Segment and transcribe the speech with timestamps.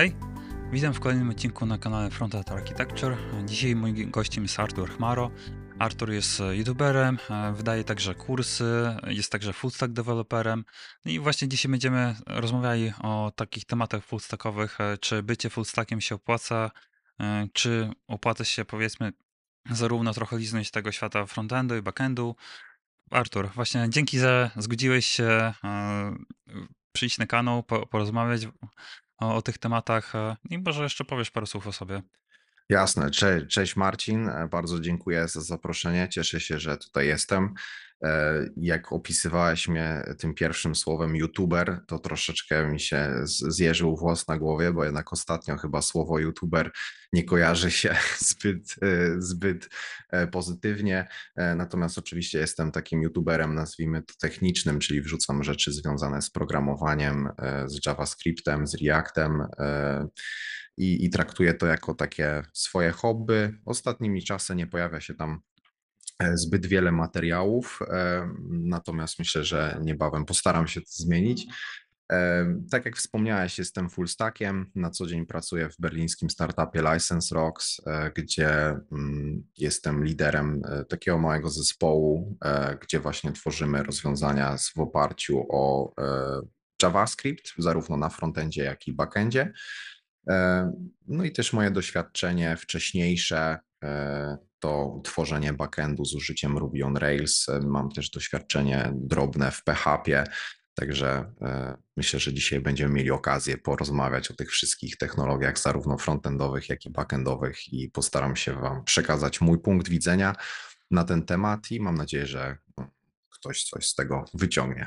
[0.00, 0.16] Hej,
[0.72, 3.16] witam w kolejnym odcinku na kanale Frontend Architecture.
[3.46, 5.30] Dzisiaj moim gościem jest Artur Chmaro.
[5.78, 10.64] Artur jest youtuberem, e, wydaje także kursy, jest także fullstack developerem.
[11.04, 16.14] No I właśnie dzisiaj będziemy rozmawiali o takich tematach fullstackowych, e, czy bycie fullstackiem się
[16.14, 16.70] opłaca,
[17.20, 19.12] e, czy opłaca się powiedzmy
[19.70, 22.36] zarówno trochę liznąć tego świata frontendu i backendu.
[23.10, 25.52] Artur, właśnie dzięki, że zgodziłeś się
[26.92, 28.46] przyjść na kanał, porozmawiać
[29.20, 32.02] o, tych tematach e, i może jeszcze powiesz parę słów o sobie.
[32.70, 33.10] Jasne.
[33.10, 36.08] Cze cześć Marcin, e, bardzo dziękuję za zaproszenie.
[36.08, 37.54] Cieszę się, że tutaj jestem.
[38.02, 44.38] E, jak opisywałeś mnie tym pierwszym słowem youtuber, to troszeczkę mi się zjeżył włos na
[44.38, 46.70] głowie, bo jednak ostatnio chyba słowo youtuber
[47.12, 47.96] nie kojarzy się
[48.30, 48.74] zbyt,
[49.18, 49.68] zbyt
[50.32, 51.08] pozytywnie.
[51.56, 57.28] Natomiast oczywiście jestem takim youtuberem, nazwijmy to technicznym, czyli wrzucam rzeczy związane z programowaniem,
[57.66, 59.46] z JavaScriptem, z Reactem
[60.80, 63.58] i, i traktuję to jako takie swoje hobby.
[63.66, 65.40] Ostatnimi czasy nie pojawia się tam
[66.18, 71.46] e, zbyt wiele materiałów, e, natomiast myślę, że niebawem postaram się to zmienić.
[72.12, 74.70] E, tak jak wspomniałeś, jestem full stackiem.
[74.74, 77.80] Na co dzień pracuję w berlińskim startupie License Rocks,
[78.14, 78.50] gdzie
[78.92, 82.38] mm, jestem liderem takiego małego zespołu,
[82.82, 85.94] gdzie właśnie tworzymy rozwiązania w oparciu o
[86.82, 89.52] JavaScript, zarówno na frontendzie, jak i backendzie.
[90.28, 90.72] E,
[91.06, 97.48] no i też moje doświadczenie wcześniejsze e, to tworzenie backendu z użyciem Ruby on Rails.
[97.48, 100.24] E, mam też doświadczenie drobne w PHP,
[100.74, 101.32] także
[101.96, 106.90] myślę, że dzisiaj będziemy mieli okazję porozmawiać o tych wszystkich technologiach, zarówno frontendowych, jak i
[106.90, 110.36] backendowych i postaram się Wam przekazać mój punkt widzenia
[110.90, 112.56] na ten temat i mam nadzieję, że
[113.30, 114.86] ktoś coś z tego wyciągnie.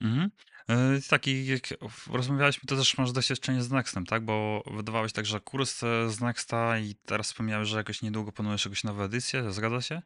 [0.00, 0.30] Mhm.
[0.68, 1.62] E, taki, jak
[2.10, 4.24] rozmawialiśmy, to też masz doświadczenie z Nextem, tak?
[4.24, 8.84] Bo wydawałeś także kurs e, z Nexta i teraz wspomniałeś, że jakoś niedługo planujesz jakąś
[8.84, 10.02] nową edycję, zgadza się?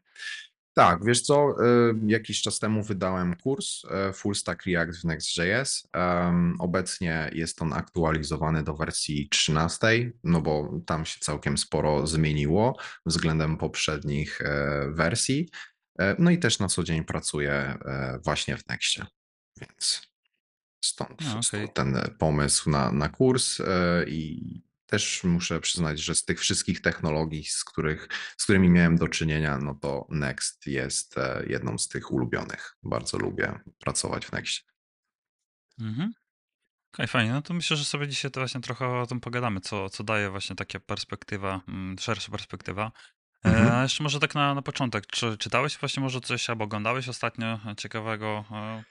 [0.74, 3.82] Tak, wiesz co, e, jakiś czas temu wydałem kurs
[4.14, 5.88] Full Stack React w Next.js.
[6.58, 13.56] Obecnie jest on aktualizowany do wersji 13, no bo tam się całkiem sporo zmieniło względem
[13.56, 14.40] poprzednich
[14.88, 15.48] wersji.
[16.18, 17.78] No i też na co dzień pracuję
[18.24, 19.06] właśnie w Nextie,
[19.60, 20.11] więc
[20.84, 26.24] Stąd, No, stąd ten pomysł na, na kurs e, i też muszę przyznać, że z
[26.24, 31.42] tych wszystkich technologii, z, których, z którymi miałem do czynienia, no to Next jest e,
[31.46, 32.76] jedną z tych ulubionych.
[32.82, 34.62] Bardzo lubię pracować w Nextie.
[35.80, 36.12] Mhm.
[36.94, 37.32] Okej, fajnie.
[37.32, 40.30] No to myślę, że sobie dzisiaj to właśnie trochę o tym pogadamy, co, co daje
[40.30, 42.92] właśnie taka perspektywa, mm, szersza perspektywa.
[43.44, 43.72] E, mhm.
[43.72, 47.60] A jeszcze może tak na, na początek, czy czytałeś właśnie może coś albo oglądałeś ostatnio
[47.76, 48.84] ciekawego E,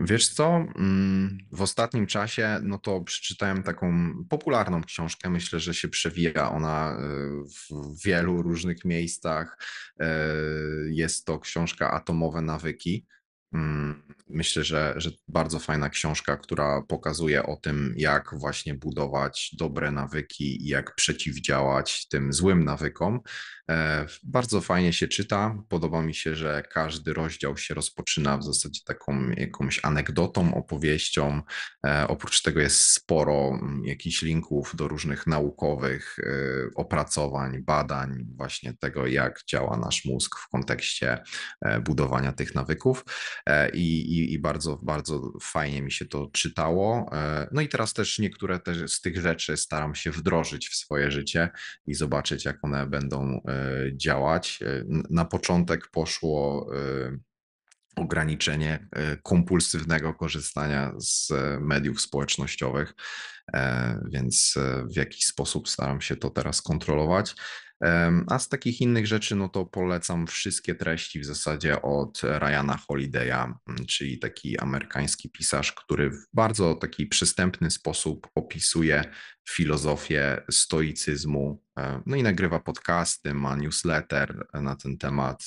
[0.00, 5.30] wiesz co, mm, w ostatnim czasie, no to przeczytałem taką popularną książkę.
[5.30, 6.96] Myślę, że się przewija ona e,
[7.44, 9.58] w wielu różnych miejscach.
[10.00, 10.06] E,
[10.90, 13.06] jest to książka Atomowe nawyki.
[13.54, 19.90] Mm, myślę, że, że bardzo fajna książka, która pokazuje o tym, jak właśnie budować dobre
[19.90, 23.20] nawyki i jak przeciwdziałać tym złym nawykom.
[23.70, 25.62] E, bardzo fajnie się czyta.
[25.68, 31.42] Podoba mi się, że każdy rozdział się rozpoczyna w zasadzie taką jakąś anegdotą, opowieścią.
[31.86, 36.24] E, oprócz tego jest sporo mm, jakichś linków do różnych naukowych e,
[36.74, 41.22] opracowań, badań, właśnie tego, jak działa nasz mózg w kontekście
[41.84, 43.04] budowania tych nawyków.
[43.72, 47.10] I, i, i bardzo, bardzo fajnie mi się to czytało.
[47.52, 51.48] No i teraz też niektóre też z tych rzeczy staram się wdrożyć w swoje życie
[51.86, 53.40] i zobaczyć, jak one będą
[53.96, 54.60] działać.
[54.62, 57.18] E, na początek poszło e,
[57.96, 62.94] ograniczenie e, kompulsywnego korzystania z mediów społecznościowych,
[64.10, 64.54] więc
[64.92, 67.34] w jakiś sposób staram się to teraz kontrolować.
[68.26, 73.52] A z takich innych rzeczy, no to polecam wszystkie treści w zasadzie od Ryana Holiday'a,
[73.88, 79.04] czyli taki amerykański pisarz, który w bardzo taki przystępny sposób opisuje
[79.48, 81.64] filozofię stoicyzmu.
[82.06, 85.44] No i nagrywa podcasty, ma newsletter na ten temat,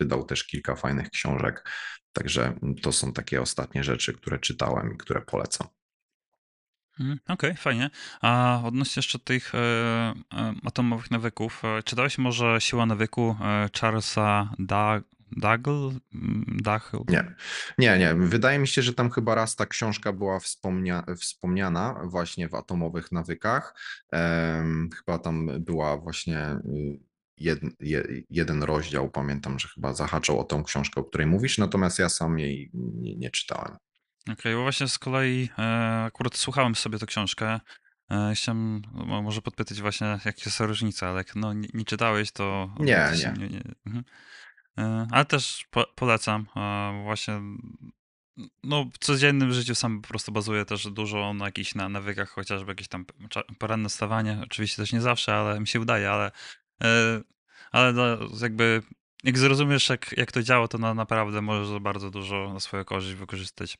[0.00, 1.68] wydał też kilka fajnych książek.
[2.12, 5.68] Także to są takie ostatnie rzeczy, które czytałem i które polecam.
[7.00, 7.90] Mhm, okej, fajnie.
[8.20, 10.14] A odnośnie jeszcze tych e, e,
[10.64, 15.00] atomowych nawyków, e, czytałeś może Siła nawyku e, Charlesa Da-
[15.36, 15.70] Dagl?
[16.14, 16.56] Mm,
[17.08, 17.24] Nie,
[17.78, 18.14] nie, nie.
[18.14, 23.12] Wydaje mi się, że tam chyba raz ta książka była wspomnia- wspomniana właśnie w atomowych
[23.12, 23.74] nawykach.
[24.96, 27.00] chyba tam była właśnie y,
[27.38, 27.60] jed,
[28.30, 32.38] jeden rozdział, pamiętam, że chyba zahaczał o tą książkę, o której mówisz, natomiast ja sam
[32.38, 33.76] jej nie, nie czytałem.
[34.32, 37.60] Okej, bo właśnie z kolei e, akurat słuchałem sobie tę książkę
[38.10, 42.32] E, chciałem mo- może podpytać właśnie, jakie są różnice, ale jak no, nie, nie czytałeś,
[42.32, 42.74] to...
[42.78, 43.48] Nie, się nie.
[43.48, 44.04] nie mhm.
[44.78, 46.46] E, Ale też po, polecam.
[46.56, 47.40] e, Właśnie
[48.62, 52.70] no, w codziennym życiu sam po prostu bazuję też dużo na jakichś na nawykach, chociażby
[52.70, 53.06] jakieś tam
[53.58, 54.40] poranne wstawanie.
[54.44, 56.30] Oczywiście też nie zawsze, ale mi się udaje, ale,
[56.82, 57.20] e,
[57.72, 58.04] ale no,
[58.42, 58.82] jakby
[59.24, 63.14] jak zrozumiesz, jak, jak to działa, to na, naprawdę możesz bardzo dużo na swoją korzyść
[63.14, 63.78] wykorzystać.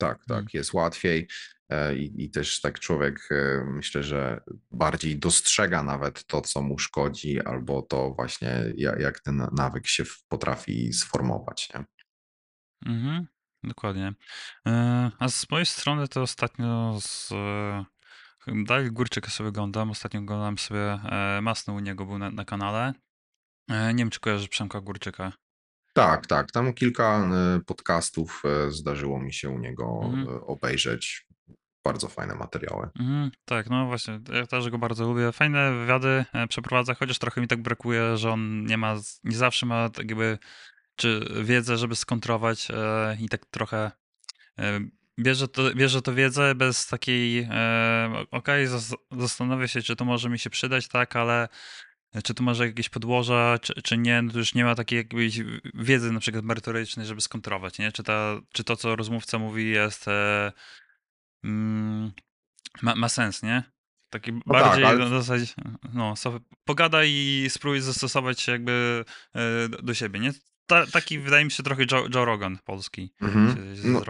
[0.00, 0.44] Tak, Mm.
[0.44, 1.28] tak, jest łatwiej
[1.68, 6.78] e, i, i też tak człowiek e, myślę, że bardziej dostrzega nawet to, co mu
[6.78, 11.68] szkodzi, albo to właśnie jak, jak ten nawyk się potrafi sformować.
[11.74, 11.84] Nie?
[12.86, 13.26] Mhm,
[13.62, 14.12] dokładnie.
[14.66, 17.32] E, A z mojej strony to ostatnio z
[18.66, 19.90] Dawid Górczyka sobie oglądam.
[19.90, 20.98] Ostatnio oglądałem sobie
[21.42, 22.92] Masno u niego był na, na kanale.
[23.68, 25.32] Nie wiem, czy kojarzysz Przemka Górczyka.
[26.00, 30.28] Tak, tak, tam kilka e, podcastów e, zdarzyło mi się u niego Mhm.
[30.28, 31.26] e, obejrzeć.
[31.84, 32.88] Bardzo fajne materiały.
[33.00, 35.32] Mhm, tak, no właśnie, ja też go bardzo lubię.
[35.32, 39.66] Fajne wywiady e, przeprowadza, chociaż trochę mi tak brakuje, że on nie ma, nie zawsze
[39.66, 40.38] ma tak jakby,
[40.96, 42.68] czy wiedzę, żeby skontrować
[43.20, 43.90] i tak trochę
[45.18, 50.28] bierze to, bierze to wiedzę bez takiej, e, okej, zas- zastanawia się, czy to może
[50.28, 51.48] mi się przydać, tak, ale
[52.24, 55.40] czy to może jakieś podłoża, czy, czy nie, no to już nie ma takiej jakiejś
[55.74, 57.92] wiedzy na przykład merytorycznej, żeby skontrować, nie?
[57.92, 60.08] Czy, ta, czy to, co rozmówca mówi jest...
[60.08, 60.52] E,
[61.44, 62.12] mm,
[62.82, 63.62] ma, ma sens, nie?
[64.10, 65.46] Taki No bardziej tak, ale na zasadzie,
[65.92, 69.04] no, sobie pogadaj i spróbuj zastosować się jakby
[69.34, 70.32] e, do, siebie, nie?
[70.66, 73.56] Ta, taki wydaje mi się trochę Joe, Joe Rogan polski Mhm.
[73.76, 74.00] się, się No,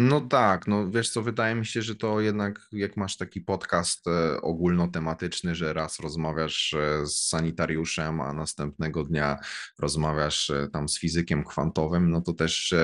[0.00, 4.06] no tak, no wiesz co, wydaje mi się, że to jednak jak masz taki podcast
[4.06, 9.38] e, ogólnotematyczny, że raz rozmawiasz e, z sanitariuszem, a następnego dnia
[9.78, 12.74] rozmawiasz e, tam z fizykiem kwantowym, no to też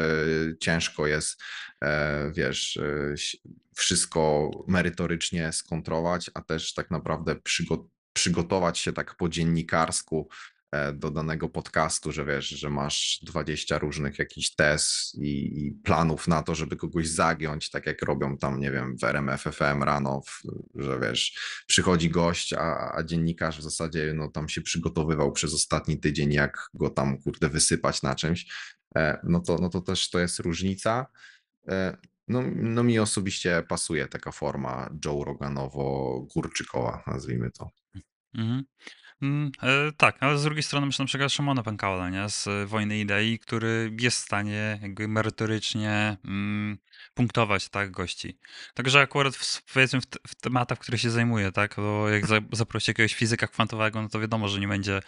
[0.60, 1.42] ciężko jest,
[2.34, 2.78] wiesz,
[3.74, 10.28] wszystko merytorycznie skontrować, a też tak naprawdę przygo- przygotować się tak po dziennikarsku
[10.94, 16.42] do danego podcastu, że wiesz, że masz 20 różnych jakichś tez i, i planów na
[16.42, 20.42] to, żeby kogoś zagiąć, tak jak robią tam, nie wiem, w RMF FM rano, w,
[20.74, 26.00] że wiesz, przychodzi gość, a, a dziennikarz w zasadzie no tam się przygotowywał przez ostatni
[26.00, 28.46] tydzień, jak go tam kurde wysypać na czymś,
[28.96, 31.06] e, no to, no to też to jest różnica.
[31.68, 31.96] E,
[32.28, 37.70] No, no mi osobiście pasuje taka forma Joe Roganowo-Górczykowa, nazwijmy to.
[38.34, 38.64] Mhm.
[39.22, 42.28] Mm, e, tak, ale z drugiej strony masz na przykład Szymona Pękała, nie?
[42.28, 46.78] Z e, Wojny Idei, który jest w stanie jakby merytorycznie mm,
[47.14, 48.38] punktować, tak, gości.
[48.74, 52.40] Także akurat w, powiedzmy w, w tematach, w których się zajmuje, tak, bo jak za,
[52.52, 55.00] zaprosi jakiegoś fizyka kwantowego, no to wiadomo, że nie będzie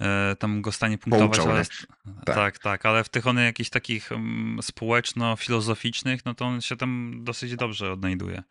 [0.00, 1.64] e, tam go w stanie punktować, Pouczał, ale
[2.24, 2.36] Tak.
[2.36, 7.20] tak, tak, ale w tych one jakichś takich mm, społeczno-filozoficznych, no to on się tam
[7.24, 8.42] dosyć dobrze odnajduje.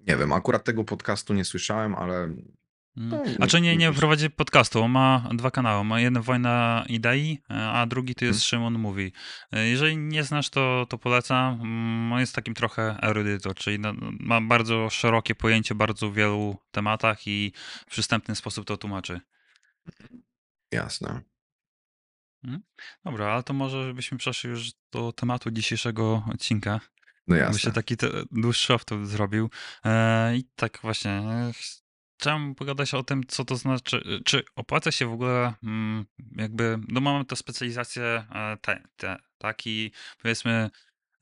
[0.00, 2.28] Nie wiem, akurat tego podcastu nie słyszałem, ale
[2.96, 3.10] Mm.
[3.10, 4.82] No, A czy nie, nie prowadzi podcastu?
[4.82, 5.84] On ma dwa kanały.
[5.84, 9.12] Ma jeden Wojna Idei, e, a drugi to jest Szymon Mówi.
[9.52, 11.54] E, Jeżeli nie znasz, to, to polecam.
[11.60, 17.26] Mm, On jest takim trochę erudytor, czyli na- ma bardzo szerokie pojęcie bardzo wielu tematach
[17.26, 19.20] i w przystępny sposób to tłumaczy.
[20.72, 21.20] jasne.
[23.04, 26.80] Dobra, ale to może byśmy przeszli już do tematu dzisiejszego odcinka.
[27.26, 27.72] No jasne.
[27.72, 29.50] taki te, dłuższy off zrobił.
[29.84, 31.22] E, I tak właśnie.
[32.20, 36.78] Ch- Chciałem pogadać o tym, co to znaczy, czy opłaca się w ogóle, mm, jakby,
[36.88, 40.70] no mamy tę specjalizację e, te, te, tak, i powiedzmy,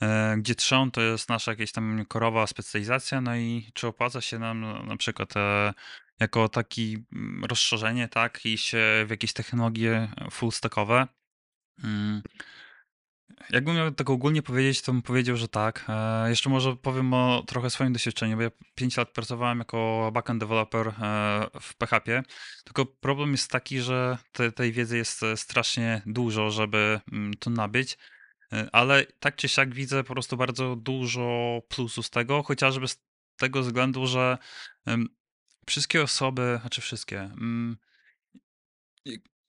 [0.02, 4.38] e, gdzie trzon to jest nasza jakaś tam korowa specjalizacja, no i czy opłaca się
[4.38, 5.74] nam no, na przykład e,
[6.20, 11.08] jako taki mm, rozszerzenie, tak, iść e, w jakieś technologie full stackowe.
[13.50, 15.84] Jakbym miał tak ogólnie powiedzieć, to bym powiedział, że tak.
[15.88, 20.40] E, jeszcze może powiem o trochę swoim doświadczeniu, bo ja 5 lat pracowałem jako backend
[20.40, 20.92] developer e,
[21.60, 22.22] w PHP.
[22.64, 27.50] Tylko problem jest taki, że te, tej wiedzy jest e, strasznie dużo, żeby mm, to
[27.50, 27.98] nabyć.
[28.72, 33.02] Ale tak czy siak widzę po prostu bardzo dużo plusów z tego, chociażby z
[33.36, 34.38] tego względu, że
[35.66, 37.76] wszystkie osoby, znaczy wszystkie, mm,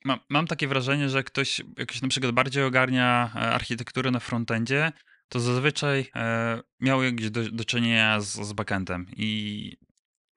[0.06, 4.92] Mam, mam takie wrażenie, że ktoś jakoś na przykład bardziej ogarnia e, architekturę na frontendzie,
[5.30, 9.78] to zazwyczaj e, miał jakieś do, do czynienia z, z backendem i,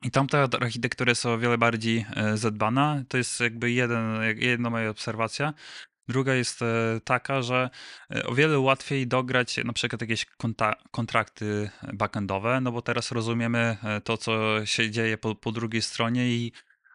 [0.03, 3.05] i tamta architektura jest o wiele bardziej e, zadbana.
[3.09, 5.55] To jest jakby jeden, jedna moja obserwacja.
[6.09, 7.71] Druga jest e, taka, że
[8.25, 10.27] o wiele łatwiej dograć na przykład jakieś
[10.91, 16.53] kontrakty backendowe, no bo teraz rozumiemy to, co się dzieje po, po drugiej stronie i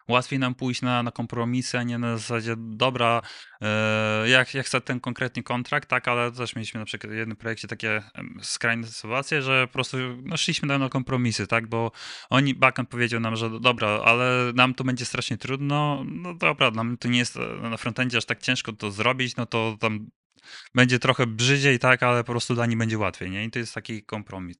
[0.08, 3.22] łatwiej nam pójść na, na kompromisy, a nie na zasadzie, dobra,
[3.60, 7.36] e, jak, jak chcę ten konkretny kontrakt, tak, ale też mieliśmy na przykład w jednym
[7.36, 8.02] projekcie takie
[8.42, 11.92] skrajne sytuacje, że po prostu no, szliśmy na, na kompromisy, tak, bo
[12.30, 16.96] oni, backend powiedział nam, że dobra, ale nam to będzie strasznie trudno, no dobra, nam
[16.96, 20.10] to nie jest e, na frontendzie aż tak ciężko to zrobić, no to tam
[20.74, 23.44] będzie trochę brzydziej, tak, ale po prostu dla nich będzie łatwiej, nie?
[23.44, 24.56] I to jest taki kompromis.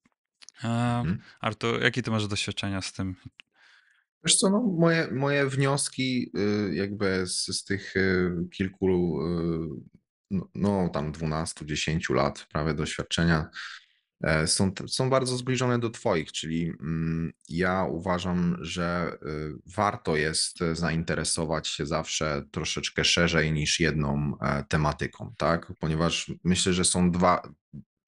[0.64, 1.18] Mhm.
[1.40, 3.14] Artur, jakie ty masz doświadczenia z tym?
[4.24, 9.68] Wiesz co, no, moje, moje wnioski y, jakby z, z tych y, kilku, y,
[10.30, 13.50] no, no tam 12-10 lat prawie doświadczenia
[14.24, 19.18] e, są, są bardzo zbliżone do Twoich, czyli mm, ja uważam, że
[19.76, 25.72] warto jest zainteresować się zawsze troszeczkę szerzej niż jedną e, tematyką, tak?
[25.80, 27.42] Ponieważ myślę, że są dwa,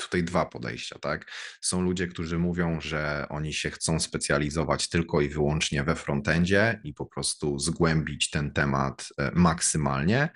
[0.01, 1.31] tutaj dwa podejścia, tak?
[1.61, 6.95] Są ludzie, którzy mówią, że oni się chcą specjalizować tylko i wyłącznie we frontendzie i
[6.95, 10.29] po prostu zgłębić ten temat e, maksymalnie,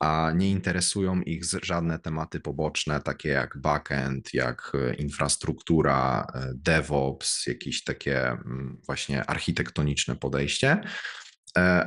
[0.00, 7.46] a nie interesują ich żadne tematy poboczne, takie jak backend, jak e, infrastruktura, e, DevOps,
[7.46, 10.80] jakieś takie mm, właśnie architektoniczne podejście.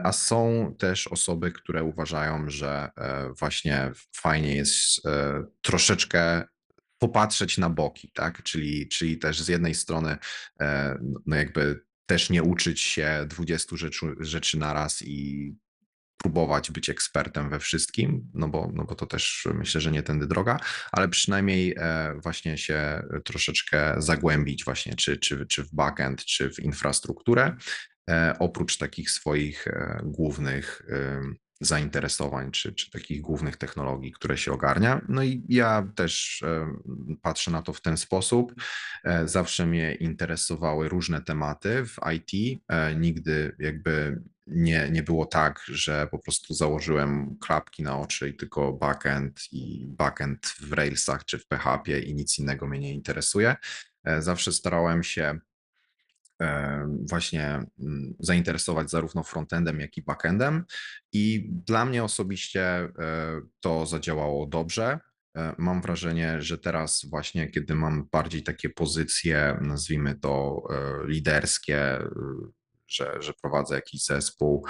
[0.04, 2.90] A są też osoby, które uważają, że
[3.40, 5.02] właśnie fajnie jest
[5.62, 6.44] troszeczkę
[7.00, 8.44] popatrzeć na boki, tak?
[8.44, 10.18] Czyli, czyli też z jednej strony
[10.62, 15.54] e, no jakby też nie uczyć się 20 rzeczy, rzeczy na raz i
[16.18, 20.28] próbować być ekspertem we wszystkim, no bo, no bo to też myślę, że nie tędy
[20.28, 20.60] droga,
[20.92, 26.60] ale przynajmniej e, właśnie się troszeczkę zagłębić właśnie, czy, czy, czy w backend, czy w
[26.60, 27.56] infrastrukturę,
[28.10, 29.68] e, oprócz takich swoich
[30.04, 30.82] głównych
[31.60, 35.02] zainteresowań, czy, czy takich głównych technologii, które się ogarnia.
[35.10, 36.74] No i ja też e,
[37.22, 38.54] patrzę na to w ten sposób.
[39.04, 42.62] E, zawsze mnie interesowały różne tematy w IT.
[42.68, 48.34] E, nigdy jakby nie, nie było tak, że po prostu założyłem klapki na oczy i
[48.34, 53.56] tylko backend i backend w Railsach czy w PHP i nic innego mnie nie interesuje.
[54.20, 55.40] Zawsze starałem się
[57.10, 60.66] właśnie mm, zainteresować zarówno frontendem, jak i backendem.
[61.14, 62.92] I dla mnie osobiście e,
[63.60, 65.00] to zadziałało dobrze.
[65.38, 72.00] E, mam wrażenie, że teraz właśnie, kiedy mam bardziej takie pozycje, nazwijmy to e, liderskie,
[72.90, 74.66] że, że prowadzę jakiś zespół,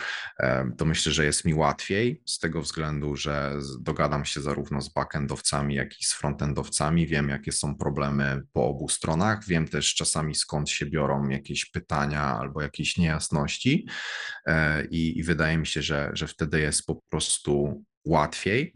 [0.78, 5.76] to myślę, że jest mi łatwiej z tego względu, że dogadam się zarówno z backendowcami,
[5.76, 7.08] jak i z frontendowcami.
[7.08, 9.46] Wiem, jakie są problemy po obu stronach.
[9.48, 13.88] Wiem też czasami skąd się biorą jakieś pytania albo jakieś niejasności.
[14.46, 18.74] E, I, i wydaje mi się, że, że wtedy jest po prostu łatwiej.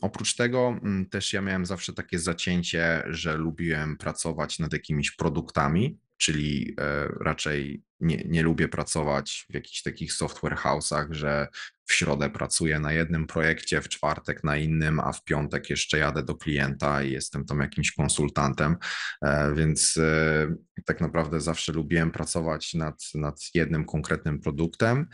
[0.00, 0.80] Oprócz tego
[1.10, 7.82] też ja miałem zawsze takie zacięcie, że lubiłem pracować nad jakimiś produktami, czyli e, raczej
[8.00, 11.48] nie, nie lubię pracować w jakichś takich software house'ach, że
[11.86, 16.22] w środę pracuję na jednym projekcie, w czwartek na innym, a w piątek jeszcze jadę
[16.22, 18.76] do klienta i jestem tam jakimś konsultantem,
[19.22, 25.06] e, więc e, tak naprawdę zawsze lubiłem pracować nad, nad jednym konkretnym produktem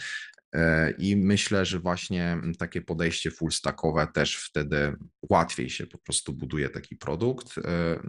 [0.99, 4.97] I myślę, że właśnie takie podejście full stackowe też wtedy
[5.31, 8.01] łatwiej się po prostu buduje taki produkt, e,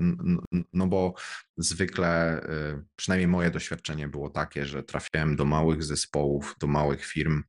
[0.73, 1.13] no bo
[1.57, 7.43] zwykle, e, przynajmniej moje doświadczenie było takie, że trafiałem do małych zespołów, do małych firm,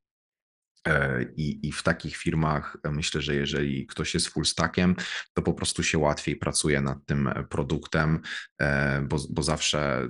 [1.37, 4.97] i, I, w takich firmach myślę, że jeżeli ktoś jest full stackiem,
[5.35, 8.21] to po prostu się łatwiej pracuje nad tym produktem,
[9.03, 10.09] bo, bo zawsze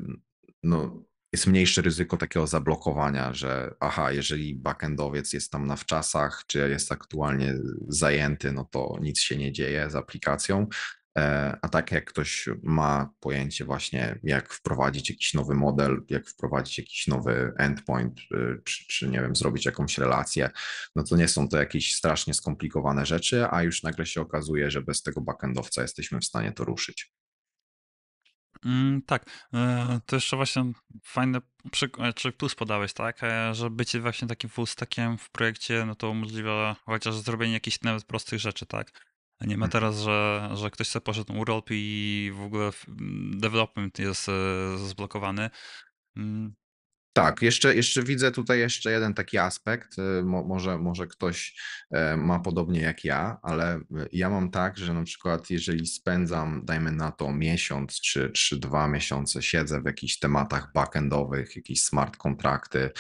[0.62, 1.02] no,
[1.32, 6.92] jest mniejsze ryzyko takiego zablokowania, że aha, jeżeli backendowiec jest tam na wczasach, czy jest
[6.92, 7.54] aktualnie
[7.88, 10.66] zajęty, no to nic się nie dzieje z aplikacją.
[11.18, 16.78] E, a tak jak ktoś ma pojęcie właśnie, jak wprowadzić jakiś nowy model, jak wprowadzić
[16.78, 20.50] jakiś nowy endpoint, y, czy, czy nie wiem, zrobić jakąś relację,
[20.96, 24.82] no to nie są to jakieś strasznie skomplikowane rzeczy, a już nagle się okazuje, że
[24.82, 27.12] bez tego backendowca jesteśmy w stanie to ruszyć.
[28.64, 30.64] Mm, tak, e, to jeszcze właśnie
[31.04, 31.38] fajny
[31.70, 35.94] przykład, czy plus podałeś, tak, e, że bycie właśnie takim full stackiem w projekcie, no
[35.94, 39.08] to umożliwia chociaż zrobienie jakichś nawet prostych rzeczy, tak.
[39.40, 39.70] Nie ma Mhm.
[39.70, 42.70] teraz, że, że ktoś sobie poszedł urlop i w ogóle
[43.30, 44.32] development jest e,
[44.78, 45.50] zblokowany.
[47.12, 49.98] Tak, jeszcze, jeszcze widzę tutaj jeszcze jeden taki aspekt.
[49.98, 51.60] y, Mo, może, może ktoś
[51.90, 56.64] e, ma podobnie jak ja, ale y, ja mam tak, że na przykład jeżeli spędzam,
[56.64, 62.16] dajmy na to miesiąc czy, czy dwa miesiące, siedzę w jakichś tematach backendowych, jakieś smart
[62.16, 62.90] kontrakty,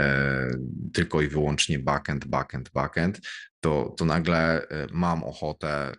[0.00, 0.50] e,
[0.92, 3.20] tylko i wyłącznie backend, backend, backend,
[3.60, 5.92] to, to nagle e, mam ochotę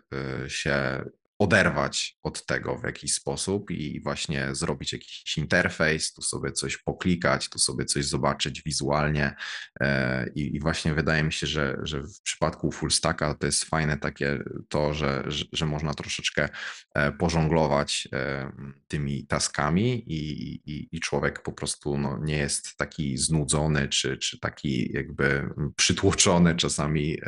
[0.48, 1.04] się
[1.38, 7.48] oderwać od tego w jakiś sposób i właśnie zrobić jakiś interfejs, tu sobie coś poklikać,
[7.48, 9.34] tu sobie coś zobaczyć wizualnie.
[9.80, 13.98] E, I, właśnie wydaje mi się, że, że w przypadku full stacka to jest fajne
[13.98, 14.38] takie
[14.68, 16.48] to, że, że, że można troszeczkę
[16.94, 18.52] e, pożonglować e,
[18.88, 24.40] tymi taskami i, i, i człowiek po prostu no, nie jest taki znudzony czy, czy
[24.40, 27.18] taki jakby przytłoczony czasami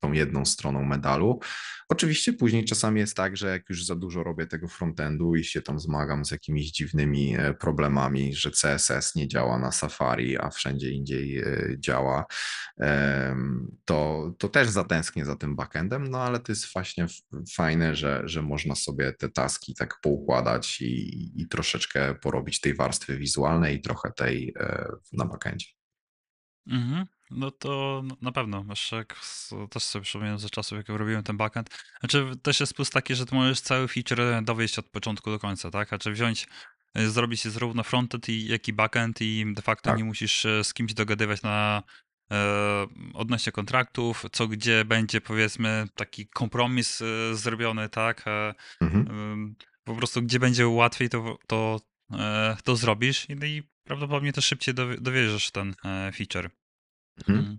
[0.00, 1.40] tą jedną stroną medalu.
[1.88, 5.62] Oczywiście później czasami jest tak, że jak już za dużo robię tego frontendu i się
[5.62, 10.90] tam zmagam z jakimiś dziwnymi e, problemami, że CSS nie działa na Safari, a wszędzie
[10.90, 11.44] indziej e,
[11.78, 12.24] działa,
[13.84, 17.06] to, to też zatęsknię za tym backendem, no ale to jest właśnie
[17.54, 23.18] fajne, że, że można sobie te taski tak poukładać i, i troszeczkę porobić tej warstwy
[23.18, 25.66] wizualnej i trochę tej e, na backendzie.
[26.66, 27.06] Mhm.
[27.34, 29.20] No to na pewno, wiesz, jak
[29.70, 31.70] też sobie przypominam ze czasów, jak robiłem ten backend.
[32.00, 35.70] Znaczy też jest plus taki, że ty możesz cały feature dowieść od początku do końca,
[35.70, 35.88] tak?
[35.88, 36.46] Znaczy wziąć,
[36.98, 39.98] y, zrobić zarówno frontend, i, jak i backend i de facto tak.
[39.98, 41.82] nie musisz y, z kimś dogadywać na
[42.32, 48.24] e, odnośnie kontraktów, co gdzie będzie powiedzmy taki kompromis e, zrobiony, tak?
[48.26, 49.54] E, mhm.
[49.84, 51.80] po prostu gdzie będzie łatwiej, to, to,
[52.12, 55.74] e, to zrobisz i, i prawdopodobnie też szybciej dowierzesz ten
[56.14, 56.50] feature.
[57.18, 57.38] Mhm.
[57.38, 57.58] Mm.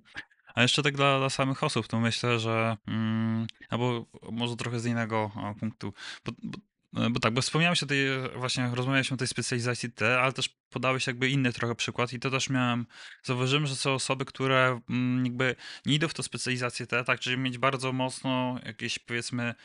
[0.55, 4.85] A jeszcze tak dla, dla samych osób, to myślę, że mm, albo może trochę z
[4.85, 5.93] innego punktu,
[6.25, 6.59] bo, bo,
[7.05, 10.49] e, bo tak, bo wspomniałeś o tej, właśnie rozmawialiśmy o tej specjalizacji T, ale też
[10.69, 12.85] podałeś jakby inny trochę przykład i to też miałem,
[13.23, 15.55] zauważyłem, że są osoby, które mm, jakby
[15.85, 19.55] nie idą w to specjalizację T, tak, czyli mieć bardzo mocno jakieś powiedzmy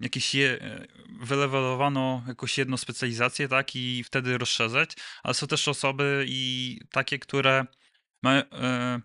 [0.00, 0.86] jakieś je, e,
[1.20, 7.66] wylewelowano jakąś jedną specjalizację, tak, i wtedy rozszerzać, ale są też osoby i takie, które
[8.24, 9.00] ma, e,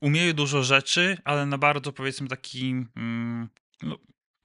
[0.00, 3.48] umieją dużo rzeczy, ale na bardzo powiedzmy takim mm,
[3.82, 3.98] no,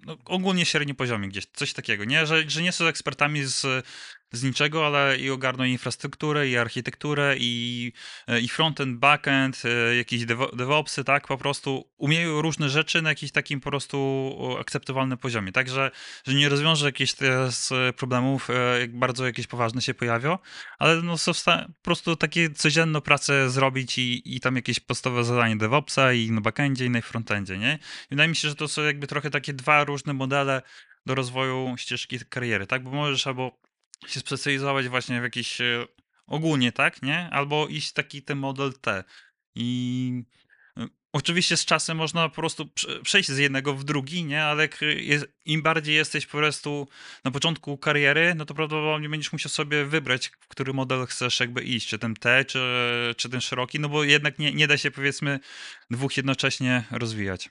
[0.06, 2.26] no, ogólnie średnim poziomie gdzieś, coś takiego, nie?
[2.26, 3.86] Że, że nie są ekspertami z
[4.34, 7.92] z niczego, ale i ogarną infrastrukturę, i architekturę, i,
[8.28, 13.32] e, i frontend, backend, e, jakieś DevOpsy, tak, po prostu umieją różne rzeczy na jakimś
[13.32, 15.92] takim po prostu akceptowalnym poziomie, także
[16.28, 17.13] że nie rozwiąże jakichś
[17.50, 20.38] z problemów, e, jak bardzo jakieś poważne się pojawią,
[20.80, 25.58] ale no są po prostu takie codzienną pracę zrobić i, i tam jakieś podstawowe zadanie
[25.58, 27.80] DevOpsa i na backendzie i na frontendzie, nie?
[28.06, 30.62] I wydaje mi się, że to są jakby trochę takie dwa różne modele
[31.06, 32.84] do rozwoju ścieżki kariery, tak?
[32.84, 33.63] Bo możesz albo
[34.08, 35.86] się specjalizować właśnie w jakiś e,
[36.28, 37.30] ogólnie, tak, nie?
[37.32, 39.04] Albo iść taki ten model T.
[39.56, 40.24] I
[40.78, 42.70] e, oczywiście z czasem można po prostu
[43.04, 44.44] przejść z jednego w drugi, nie?
[44.44, 46.88] Ale jest, im bardziej jesteś po prostu
[47.24, 51.63] na początku kariery, no to prawdopodobnie będziesz musiał sobie wybrać, w który model chcesz jakby
[51.63, 52.60] iść, czy ten T, czy,
[53.18, 55.39] czy ten szeroki, no bo jednak nie, nie da się powiedzmy
[55.89, 57.50] dwóch jednocześnie rozwijać.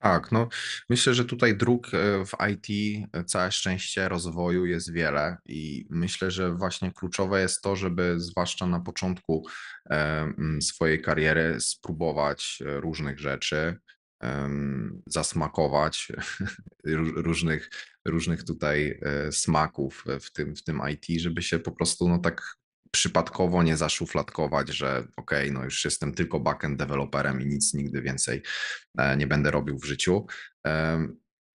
[0.00, 0.48] Tak, no
[0.88, 2.66] myślę, że tutaj dróg e, w IT,
[3.12, 8.66] e, całe szczęście rozwoju jest wiele i myślę, że właśnie kluczowe jest to, żeby zwłaszcza
[8.66, 9.46] na początku
[9.90, 13.78] e, swojej kariery spróbować różnych rzeczy,
[15.06, 16.12] zasmakować
[17.28, 17.70] różnych,
[18.04, 22.56] różnych tutaj smaków w tym, w tym IT, żeby się po prostu no tak
[22.90, 28.42] przypadkowo nie zaszufladkować, że ok, no już jestem tylko backend deweloperem i nic nigdy więcej
[28.98, 30.26] e, nie będę robił w życiu.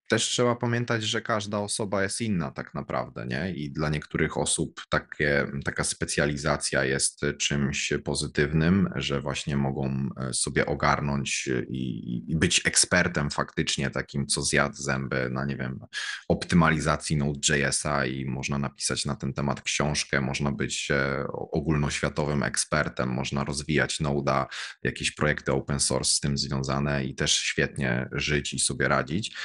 [0.08, 3.54] Też trzeba pamiętać, że każda osoba jest inna tak naprawdę, nie?
[3.56, 10.66] I dla niektórych osób takie, taka specjalizacja jest czymś pozytywnym, że właśnie mogą e, sobie
[10.66, 15.80] ogarnąć i, i być ekspertem faktycznie takim, co zjadł zęby na, nie wiem,
[16.28, 23.44] optymalizacji Node.js'a i można napisać na ten temat książkę, można być e, ogólnoświatowym ekspertem, można
[23.44, 24.46] rozwijać Node'a,
[24.84, 29.36] jakieś projekty open source z tym związane i też świetnie żyć i sobie radzić.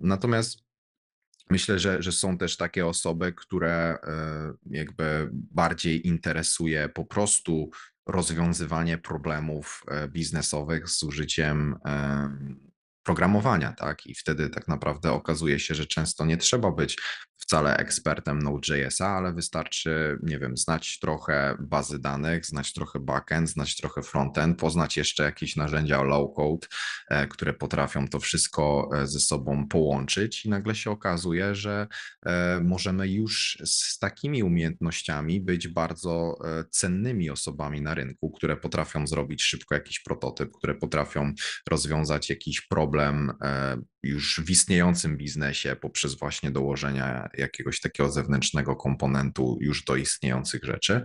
[0.00, 0.58] Natomiast
[1.50, 7.70] myślę, że, że są też takie osoby, które e, jakby bardziej interesuje po prostu
[8.06, 11.76] rozwiązywanie problemów e, biznesowych z użyciem
[13.02, 14.06] programowania, tak?
[14.06, 16.98] I wtedy tak naprawdę okazuje się, że często nie trzeba być
[17.48, 23.76] wcale ekspertem Node.js'a, ale wystarczy, nie wiem, znać trochę bazy danych, znać trochę backend, znać
[23.76, 26.66] trochę frontend, poznać jeszcze jakieś narzędzia low-code,
[27.08, 31.86] e, które potrafią to wszystko e, ze sobą połączyć i nagle się okazuje, że
[32.26, 36.38] e, możemy już z takimi umiejętnościami być bardzo
[36.70, 41.32] cennymi osobami na rynku, które potrafią zrobić szybko jakiś prototyp, które potrafią
[41.70, 43.32] rozwiązać jakiś problem
[44.02, 51.04] już w istniejącym biznesie poprzez właśnie dołożenia jakiegoś takiego zewnętrznego komponentu już do istniejących rzeczy.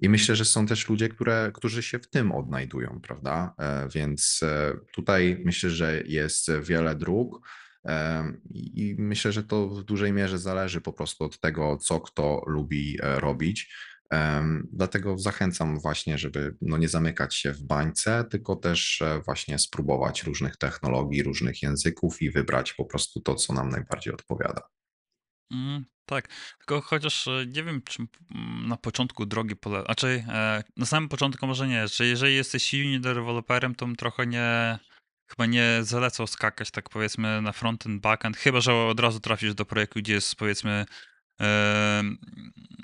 [0.00, 3.54] I myślę, że są też ludzie, które, którzy się w tym odnajdują, prawda?
[3.58, 7.48] E, więc e, tutaj myślę, że jest wiele dróg.
[7.84, 12.42] Em, I myślę, że to w dużej mierze zależy po prostu od tego, co kto
[12.46, 13.74] lubi e, robić.
[14.72, 20.22] Dlatego zachęcam właśnie, żeby no nie zamykać się w bańce, tylko też e, właśnie spróbować
[20.22, 24.60] różnych technologii, różnych języków i wybrać po prostu to, co nam najbardziej odpowiada.
[25.52, 28.06] Mm, tak, tylko chociaż e, nie wiem, czy
[28.66, 29.82] na początku drogi pole...
[29.84, 34.78] Znaczy, e, na samym początku może nie, że jeżeli jesteś junior deweloperem, to trochę nie...
[35.28, 39.64] Chyba nie zalecał skakać, tak powiedzmy, na frontend, backend, chyba że od razu trafisz do
[39.64, 40.86] projektu, gdzie jest powiedzmy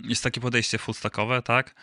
[0.05, 1.75] jest takie podejście fullstackowe, tak?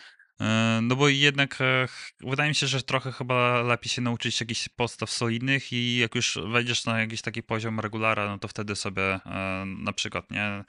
[0.81, 1.87] No bo jednak e,
[2.21, 6.37] wydaje mi się, że trochę chyba lepiej się nauczyć jakichś podstaw solidnych i jak już
[6.51, 10.63] wejdziesz na jakiś taki poziom regulara, no to wtedy sobie e, na przykład nie e,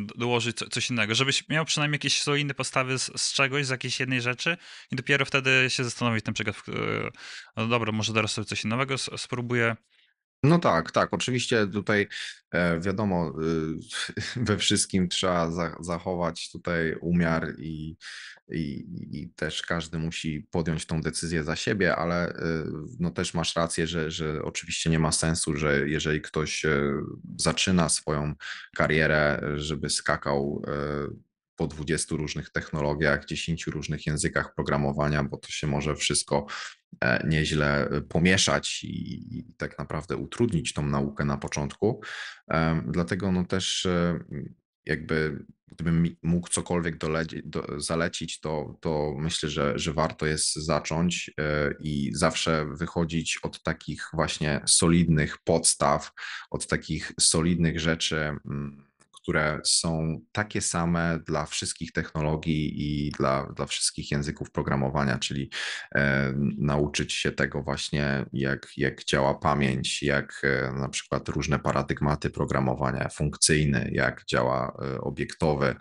[0.00, 3.70] do- dołożyć co- coś innego, żebyś miał przynajmniej jakieś solidne podstawy z, z czegoś, z
[3.70, 4.56] jakiejś jednej rzeczy
[4.92, 6.62] i dopiero wtedy się zastanowić na przykład,
[7.56, 9.76] no dobra, może teraz sobie coś s- spróbuję.
[10.44, 11.14] No tak, tak.
[11.14, 12.08] Oczywiście tutaj
[12.50, 13.32] e, wiadomo,
[14.36, 17.96] y, we wszystkim trzeba za- zachować tutaj umiar i,
[18.50, 22.64] i, i też każdy musi podjąć tą decyzję za siebie, ale y,
[23.00, 26.92] no też masz rację, że, że oczywiście nie ma sensu, że jeżeli ktoś e,
[27.38, 28.34] zaczyna swoją
[28.76, 35.66] karierę, żeby skakał e, po 20 różnych technologiach, 10 różnych językach programowania, bo to się
[35.66, 36.83] może wszystko e,
[37.24, 42.00] nieźle e, pomieszać i, i tak naprawdę utrudnić tą naukę na początku.
[42.86, 44.18] Dlatego no też e,
[44.86, 51.30] jakby gdybym mógł cokolwiek doleci, do, zalecić, to, to myślę, że, że warto jest zacząć
[51.40, 56.12] e, i zawsze wychodzić od takich właśnie solidnych podstaw,
[56.50, 58.93] od takich solidnych rzeczy, mm,
[59.24, 65.50] które są takie same dla wszystkich technologii i dla, dla wszystkich języków programowania, czyli
[65.94, 72.30] e, nauczyć się tego właśnie, jak, jak działa pamięć, jak e, na przykład różne paradygmaty
[72.30, 75.74] programowania funkcyjne, jak działa e, obiektowy,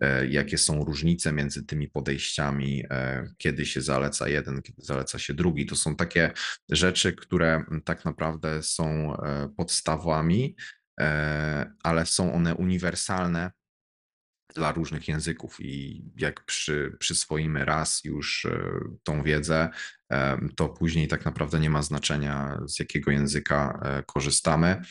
[0.00, 5.34] e, jakie są różnice między tymi podejściami, e, kiedy się zaleca jeden, kiedy zaleca się
[5.34, 5.66] drugi.
[5.66, 6.32] To są takie
[6.70, 10.56] rzeczy, które tak naprawdę są e, podstawami,
[11.82, 13.50] ale są one uniwersalne
[14.54, 18.70] dla różnych języków i jak przy, przyswoimy raz już e,
[19.02, 19.70] tą wiedzę,
[20.12, 24.82] e, to później tak naprawdę nie ma znaczenia, z jakiego języka e, korzystamy.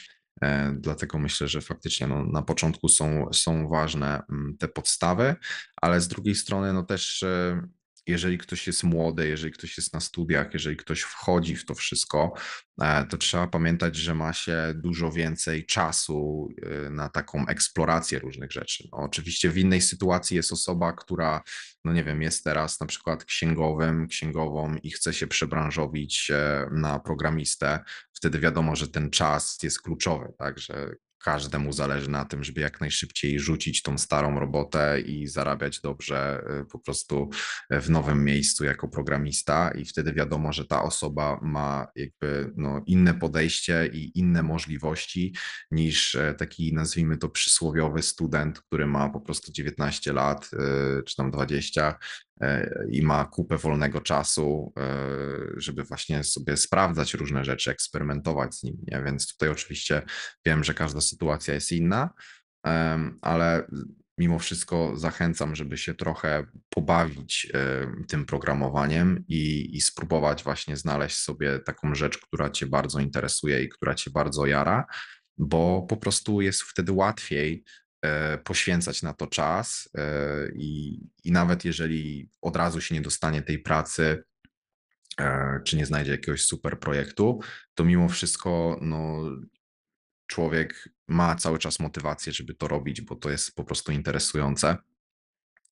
[0.42, 5.36] E, Dlatego myślę, że faktycznie no, na początku są, są ważne mm, te podstawy,
[5.82, 7.62] ale z drugiej strony no też e,
[8.08, 12.34] jeżeli ktoś jest młody, jeżeli ktoś jest na studiach, jeżeli ktoś wchodzi w to wszystko,
[12.82, 18.52] e, to trzeba pamiętać, że ma się dużo więcej czasu e, na taką eksplorację różnych
[18.52, 18.88] rzeczy.
[18.92, 21.42] No, oczywiście w innej sytuacji jest osoba, która,
[21.86, 27.00] no nie wiem, jest teraz na przykład księgowym, księgową i chce się przebranżowić e, na
[27.00, 27.80] programistę.
[28.14, 30.96] Wtedy wiadomo, że ten czas jest kluczowy, tak, że
[31.28, 36.66] każdemu zależy na tym, żeby jak najszybciej rzucić tą starą robotę i zarabiać dobrze e,
[36.66, 37.30] po prostu
[37.72, 39.72] w nowym miejscu jako programista.
[39.72, 45.36] I wtedy wiadomo, że ta osoba ma jakby no, inne podejście i inne możliwości
[45.72, 50.50] niż e, taki nazwijmy to przysłowiowy student, który ma po prostu 19 lat
[51.06, 51.96] czy tam 20 e,
[52.92, 54.84] i ma kupę wolnego czasu, e,
[55.58, 59.04] żeby właśnie sobie sprawdzać różne rzeczy, eksperymentować z nim, nie?
[59.06, 60.02] Więc tutaj oczywiście
[60.46, 62.10] wiem, że każda sytuacja jest inna,
[63.22, 63.68] ale
[64.18, 71.18] mimo wszystko zachęcam, żeby się trochę pobawić e, tym programowaniem i, i spróbować właśnie znaleźć
[71.18, 74.86] sobie taką rzecz, która Cię bardzo interesuje i która Cię bardzo jara,
[75.38, 77.87] bo po prostu jest wtedy łatwiej e,
[78.44, 80.02] poświęcać na to czas e,
[80.56, 84.24] i, i nawet jeżeli od razu się nie dostanie tej pracy,
[85.20, 87.40] e, czy nie znajdzie jakiegoś super projektu,
[87.74, 89.32] to mimo wszystko no,
[90.28, 94.78] człowiek ma cały czas motywację, żeby to robić, bo to jest po prostu interesujące.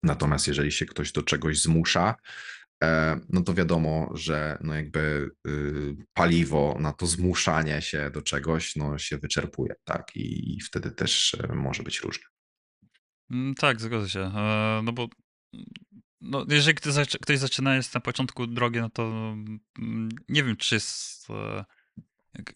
[0.02, 2.16] Natomiast jeżeli się ktoś do czegoś zmusza, e,
[3.28, 8.98] no to wiadomo, że no jakby y, paliwo na to zmuszanie się do czegoś no
[8.98, 10.16] się wyczerpuje, tak?
[10.16, 12.24] I, i wtedy też e, może być różnie.
[13.30, 14.20] Mm, Tak, zgodzę się.
[14.20, 15.08] E, No bo
[15.54, 15.66] mm,
[16.20, 19.02] no, jeżeli ktoś, zaczy- ktoś zaczyna jest na początku drogi, no to
[19.78, 21.30] mm, nie wiem, czy jest.
[21.30, 21.64] e,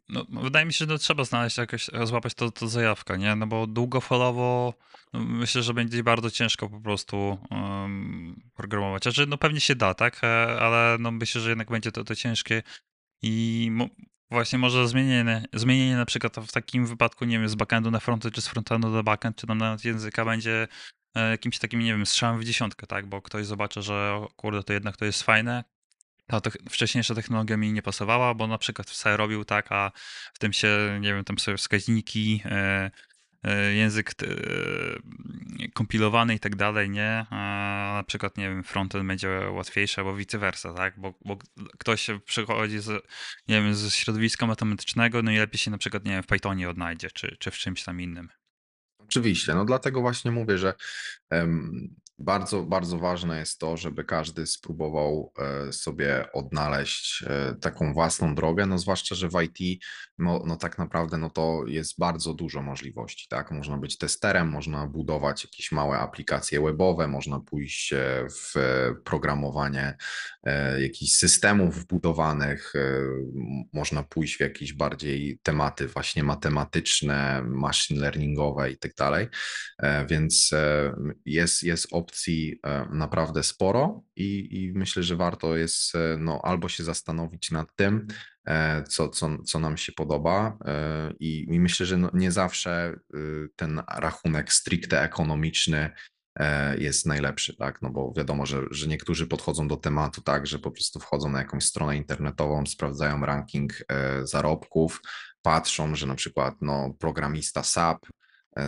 [0.08, 3.36] No, wydaje mi się, że no, trzeba znaleźć jakoś, złapać to, to zajawkę, nie?
[3.36, 4.74] No bo długofalowo
[5.12, 7.38] no, myślę, że będzie bardzo ciężko po prostu
[8.58, 9.02] programować.
[9.02, 10.24] Znaczy, no pewnie się da, tak?
[10.24, 12.62] E, Ale no myślę, że jednak będzie to, to ciężkie
[13.22, 13.70] i
[14.30, 18.30] właśnie może zmienienie, zmienienie na przykład w takim wypadku, nie wiem, z backendu na frontu,
[18.30, 20.68] czy z frontendu na backend, czy tam nawet języka będzie
[21.14, 23.06] e, jakimś takim, nie wiem, strzałem w dziesiątkę, tak?
[23.06, 25.64] Bo ktoś zobaczy, że o kurde, to jednak to jest fajne
[26.28, 29.92] ta tech wcześniejsza technologia mi nie pasowała, bo na przykład sobie robił tak, a
[30.34, 32.90] w tym się, nie wiem, tam sobie wskaźniki, e,
[33.74, 37.26] język t, e, kompilowany i tak dalej, nie?
[37.30, 41.00] A na przykład, nie wiem, frontend będzie łatwiejszy, albo vice versa, tak?
[41.00, 41.38] Bo, bo
[41.78, 43.06] ktoś przychodzi z,
[43.48, 46.70] nie wiem, ze środowiska matematycznego, no i lepiej się na przykład, nie wiem, w Pythonie
[46.70, 48.28] odnajdzie, czy, czy w czymś tam innym.
[48.98, 50.74] Oczywiście, no dlatego właśnie mówię, że
[52.18, 58.66] bardzo, bardzo ważne jest to, żeby każdy spróbował e, sobie odnaleźć e, taką własną drogę,
[58.66, 59.82] no zwłaszcza, że w IT,
[60.18, 63.50] no, no tak naprawdę, no to jest bardzo dużo możliwości, tak?
[63.50, 68.54] Można być testerem, można budować jakieś małe aplikacje webowe, można pójść e, w
[69.04, 69.96] programowanie
[70.78, 72.72] jakichś systemów wbudowanych,
[73.72, 79.28] można pójść w jakieś bardziej tematy właśnie matematyczne, machine learningowe i tak dalej,
[80.08, 80.50] więc
[81.24, 86.40] jest, jest opcja opcji e, naprawdę sporo i, i myślę, że warto jest e, no,
[86.42, 88.06] albo się zastanowić nad tym,
[88.46, 90.58] e, co, co, co nam się podoba
[91.20, 92.98] i, i myślę, że no, nie zawsze
[93.56, 95.90] ten rachunek stricte ekonomiczny
[96.78, 97.82] jest najlepszy, tak?
[97.82, 101.38] No bo wiadomo, że, że niektórzy podchodzą do tematu tak, że po prostu wchodzą na
[101.38, 103.72] jakąś stronę internetową, sprawdzają ranking
[104.22, 105.00] zarobków,
[105.42, 108.06] patrzą, że na przykład no, programista SAP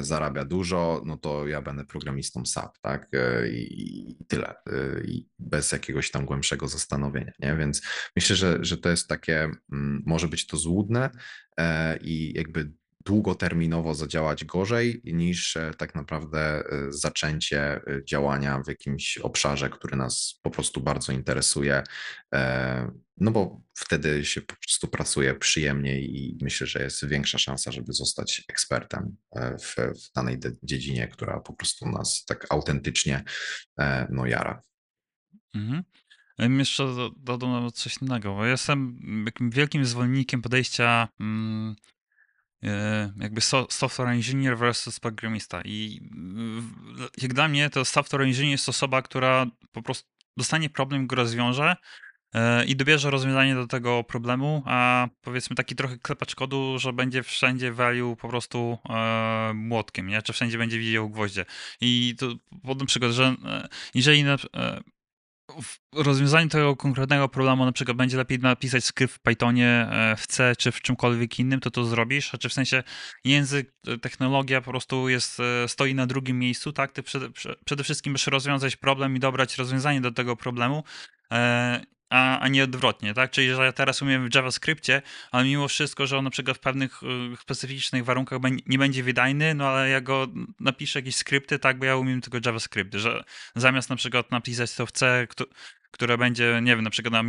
[0.01, 3.09] zarabia dużo, no to ja będę programistą SAP, tak?
[3.13, 4.49] E, I, i tyle.
[4.49, 7.57] E, I bez jakiegoś tam głębszego zastanowienia, nie?
[7.57, 7.83] Więc
[8.17, 11.11] myślę, że, że to jest takie, mm, może być to złudne
[12.01, 12.73] i jakby
[13.05, 20.81] długoterminowo zadziałać gorzej niż tak naprawdę zaczęcie działania w jakimś obszarze, który nas po prostu
[20.81, 21.83] bardzo interesuje
[23.21, 27.93] no bo wtedy się po prostu pracuje przyjemniej i myślę, że jest większa szansa, żeby
[27.93, 33.25] zostać ekspertem e, w, w danej dziedzinie, która po prostu nas tak autentycznie
[33.79, 34.63] e, no, jara.
[35.55, 35.83] Mhm.
[36.59, 36.85] Jeszcze
[37.17, 41.77] dodam coś innego, bo jestem takim wielkim zwolennikiem podejścia mm,
[42.63, 45.63] e, jakby software engineer versus programista.
[45.65, 46.01] I
[47.23, 51.77] jak dla mnie to software engineer jest osoba, która po prostu dostanie problem, go rozwiąże,
[51.77, 52.10] E,
[52.67, 57.73] i dobierze rozwiązanie do tego problemu, a powiedzmy taki trochę klepacz kodu, że będzie wszędzie
[57.73, 60.23] value po prostu e, młotkiem, nie?
[60.23, 61.45] Czy wszędzie będzie widział gwoździe.
[61.81, 62.27] I to
[62.63, 64.81] podam przykład, że e, jeżeli na, e,
[65.95, 70.57] rozwiązaniu tego konkretnego problemu na przykład będzie lepiej napisać skrypt w Pythonie, e, w C
[70.59, 72.83] czy w czymkolwiek innym, to to zrobisz, czy w sensie
[73.25, 76.93] język, e, technologia po prostu jest, stoi na drugim miejscu, tak?
[76.93, 77.29] Ty przede,
[77.65, 80.85] przede wszystkim musisz rozwiązać problem i dobrać rozwiązanie do tego problemu
[82.11, 83.31] a, a nie odwrotnie, tak?
[83.31, 86.61] Czyli, że ja teraz umiem w JavaScriptie, ale mimo wszystko, że on na przykład w
[86.61, 87.07] pewnych y,
[87.43, 90.29] specyficznych warunkach nie będzie wydajny, no ale ja go
[90.61, 94.87] napiszę jakieś skrypty, tak, bo ja umiem tylko JavaScript, że zamiast na przykład napisać to
[94.87, 95.29] w C,
[95.91, 97.25] które będzie, nie wiem, na przykład na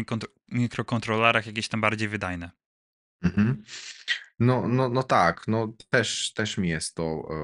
[0.51, 2.51] mikrokontrolerach jakieś tam bardziej wydajne.
[3.23, 3.63] Mhm.
[4.39, 7.35] No, no, no tak, no też, też mi jest to e,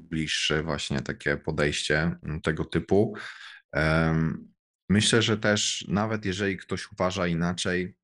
[0.00, 3.16] bliższe właśnie takie podejście tego typu.
[4.88, 7.96] Myślę, że też nawet jeżeli ktoś uważa inaczej,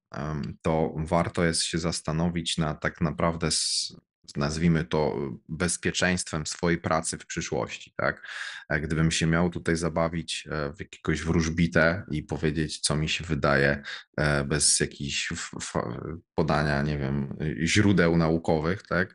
[0.63, 3.49] to warto jest się zastanowić na tak naprawdę,
[4.37, 5.17] nazwijmy to,
[5.49, 7.95] bezpieczeństwem swojej pracy w przyszłości.
[7.97, 8.29] Tak?
[8.69, 13.25] E, gdybym się miał tutaj zabawić e, w jakiegoś wróżbitę i powiedzieć, co mi się
[13.25, 13.83] wydaje,
[14.17, 15.33] e, bez jakichś
[16.35, 19.15] podania, nie wiem, źródeł naukowych, tak?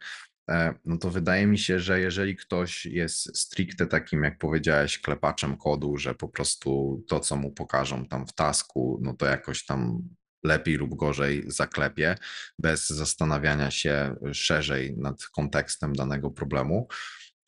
[0.49, 5.57] E, no to wydaje mi się, że jeżeli ktoś jest stricte takim, jak powiedziałeś, klepaczem
[5.57, 10.01] kodu, że po prostu to, co mu pokażą tam w tasku, no to jakoś tam
[10.43, 12.15] lepiej lub gorzej zaklepie,
[12.59, 16.87] bez zastanawiania się szerzej nad kontekstem danego problemu,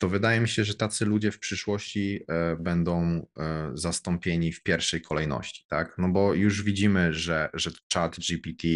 [0.00, 5.02] to wydaje mi się, że tacy ludzie w przyszłości e, będą e, zastąpieni w pierwszej
[5.02, 5.94] kolejności, tak?
[5.98, 8.68] No bo już widzimy, że, że chat GPT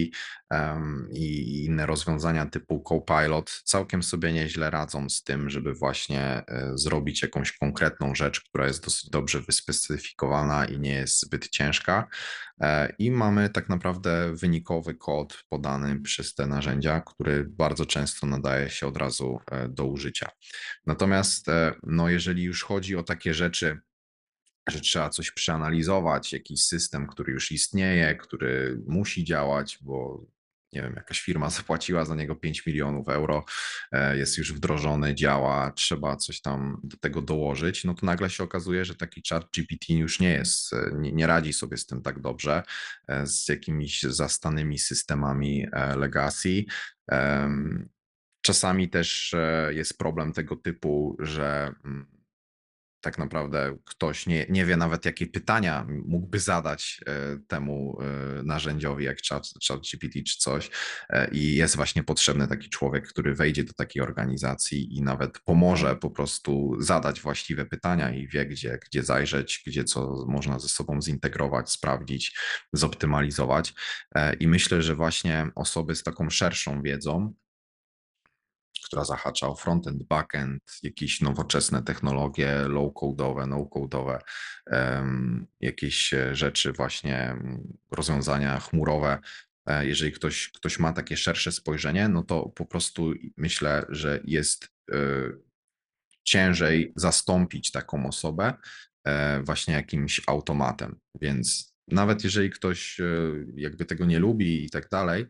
[0.50, 6.72] um, i inne rozwiązania typu Copilot całkiem sobie nieźle radzą z tym, żeby właśnie e,
[6.74, 12.08] zrobić jakąś konkretną rzecz, która jest dosyć dobrze wyspecyfikowana i nie jest zbyt ciężka.
[12.98, 18.86] I mamy tak naprawdę wynikowy kod podany przez te narzędzia, który bardzo często nadaje się
[18.86, 20.28] od razu do użycia.
[20.86, 23.80] Natomiast Natomiast e, no, jeżeli już chodzi o takie rzeczy,
[24.68, 30.26] że trzeba coś przeanalizować, jakiś system, który już istnieje, który musi działać, bo
[30.74, 33.44] nie wiem, jakaś firma zapłaciła za niego 5 milionów euro,
[33.92, 38.44] e, jest już wdrożony, działa, trzeba coś tam do tego dołożyć, no to nagle się
[38.44, 42.02] okazuje, że taki chat GPT już nie jest, e, nie, nie radzi sobie z tym
[42.02, 42.62] tak dobrze,
[43.24, 46.64] z jakimiś zastanymi systemami legacy.
[48.44, 52.06] Czasami też e, jest problem tego typu, że mm,
[53.04, 59.04] tak naprawdę ktoś nie, nie wie nawet, jakie pytania mógłby zadać e, temu e, narzędziowi,
[59.04, 60.70] jak Chat, ChatGPT czy coś.
[61.10, 65.96] E, I jest właśnie potrzebny taki człowiek, który wejdzie do takiej organizacji i nawet pomoże
[65.96, 71.02] po prostu zadać właściwe pytania i wie, gdzie, gdzie zajrzeć, gdzie co można ze sobą
[71.02, 72.38] zintegrować, sprawdzić,
[72.72, 73.74] zoptymalizować.
[74.40, 77.34] I myślę, że właśnie osoby z taką szerszą wiedzą,
[78.84, 84.18] która zahacza o frontend, backend, jakieś nowoczesne technologie low-codowe, no-codowe,
[84.66, 87.36] um, jakieś e, rzeczy właśnie,
[87.90, 89.18] rozwiązania chmurowe.
[89.66, 94.68] E, jeżeli ktoś, ktoś ma takie szersze spojrzenie, no to po prostu myślę, że jest
[94.94, 94.96] y,
[96.22, 98.54] ciężej zastąpić taką osobę
[99.42, 101.00] właśnie jakimś automatem.
[101.20, 103.00] Więc nawet jeżeli ktoś
[103.56, 105.26] jakby tego nie lubi i tak dalej,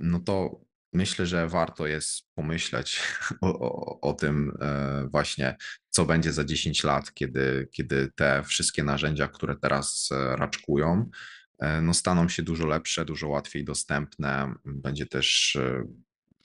[0.00, 0.60] no to
[0.92, 3.00] myślę, że warto jest pomyśleć
[3.40, 5.56] o, o, o, tym e, właśnie,
[5.88, 11.10] co będzie za 10 lat, kiedy, kiedy te wszystkie narzędzia, które teraz e, raczkują,
[11.58, 14.54] e, no staną się dużo lepsze, dużo łatwiej dostępne.
[14.64, 15.58] Będzie też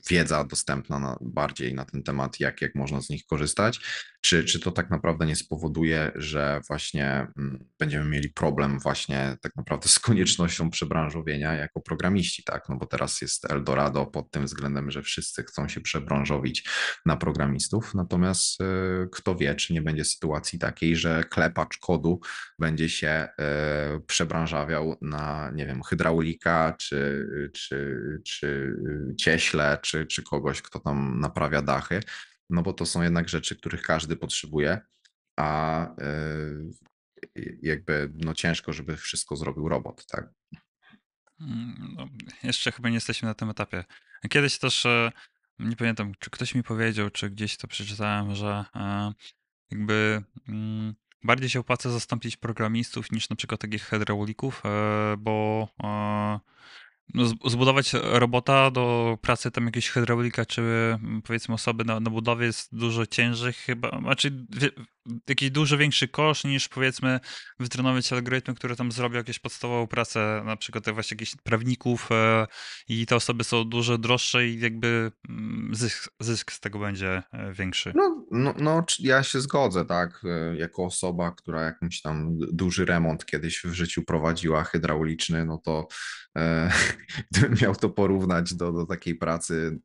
[0.10, 3.80] wiedza dostępna na, bardziej na ten temat, jak, jak można z nich korzystać,
[4.22, 9.56] czy, czy to tak naprawdę nie spowoduje, że właśnie mm, będziemy mieli problem właśnie tak
[9.56, 12.70] naprawdę z koniecznością przebranżowienia jako programiści, tak?
[12.70, 16.70] No bo teraz jest Eldorado pod tym względem, że wszyscy chcą się przebranżowić
[17.06, 18.66] na programistów, natomiast y,
[19.12, 22.20] kto wie, czy nie będzie sytuacji takiej, że klepacz kodu
[22.60, 23.28] będzie się
[23.98, 28.76] y, przebranżawiał na, nie wiem, hydraulika, czy, czy, czy
[29.20, 32.00] cieśle, czy, czy kogoś, kto tam naprawia dachy,
[32.50, 34.82] no bo to są jednak rzeczy, których każdy potrzebuje,
[35.36, 40.30] a y, jakby no ciężko, żeby wszystko zrobił robot, tak?
[41.42, 42.08] Mm, no,
[42.44, 43.84] jeszcze chyba nie jesteśmy na tym etapie.
[44.30, 45.12] Kiedyś też, e,
[45.60, 49.12] nie pamiętam, czy ktoś mi powiedział, czy gdzieś to przeczytałem, że e,
[49.72, 55.68] jakby mm, bardziej się opłaca zastąpić programistów niż na przykład takich hydraulików, e, bo
[57.46, 62.76] zbudować robota do pracy tam jakiegoś hydraulika, czy mm, powiedzmy osoby na, na budowie jest
[62.76, 64.46] dużo ciężej chyba, znaczy
[65.30, 67.20] jakiś dużo większy koszt niż powiedzmy
[67.60, 72.48] wytrenować algorytmy, które tam zrobią jakieś podstawową pracę, na przykład właśnie jakichś prawników e,
[72.90, 77.54] i te osoby są dużo droższe i jakby mm, zysk, zysk z tego będzie e,
[77.54, 77.92] większy.
[77.96, 83.26] No, no, no, ja się zgodzę, tak, e, jako osoba, która jakimś tam duży remont
[83.26, 85.88] kiedyś w życiu prowadziła, hydrauliczny, no to
[86.38, 86.72] e,
[87.32, 89.80] gdybym miał to porównać do, do takiej pracy,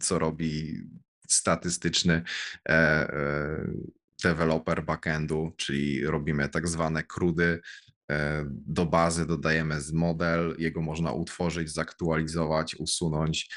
[0.00, 0.82] co robi
[1.28, 2.22] statystyczny
[2.68, 3.66] e, e,
[4.22, 7.60] deweloper backendu, czyli robimy tak zwane krudy.
[8.10, 13.48] E, do bazy dodajemy z model, jego można utworzyć, zaktualizować, usunąć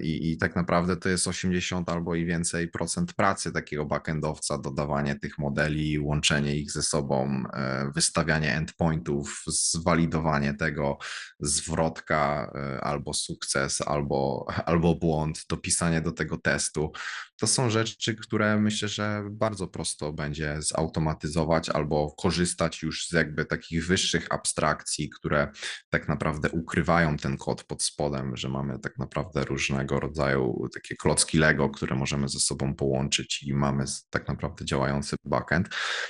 [0.00, 5.18] I, I, tak naprawdę to jest 80 albo i więcej procent pracy takiego backendowca, dodawanie
[5.18, 10.98] tych modeli, łączenie ich ze sobą, e, wystawianie endpointów, zwalidowanie tego,
[11.40, 16.92] zwrotka e, albo sukces, albo, albo błąd, dopisanie do tego testu.
[17.40, 23.44] To są rzeczy, które myślę, że bardzo prosto będzie zautomatyzować albo korzystać już z jakby
[23.44, 25.48] takich wyższych abstrakcji, które
[25.90, 31.38] tak naprawdę ukrywają ten kod pod spodem, że mamy tak naprawdę różnego rodzaju takie klocki
[31.38, 35.68] Lego, które możemy ze sobą połączyć i mamy tak naprawdę działający backend.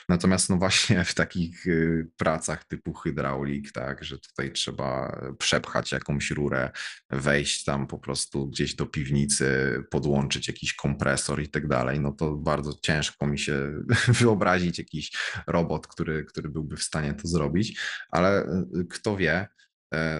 [0.09, 6.31] Natomiast no właśnie w takich y, pracach typu hydraulik, tak, że tutaj trzeba przepchać jakąś
[6.31, 6.70] rurę,
[7.11, 9.46] wejść tam po prostu gdzieś do piwnicy,
[9.90, 13.72] podłączyć jakiś kompresor i tak dalej, no to bardzo ciężko mi się
[14.20, 15.12] wyobrazić jakiś
[15.46, 19.49] robot, który, który byłby w stanie to zrobić, ale y, kto wie,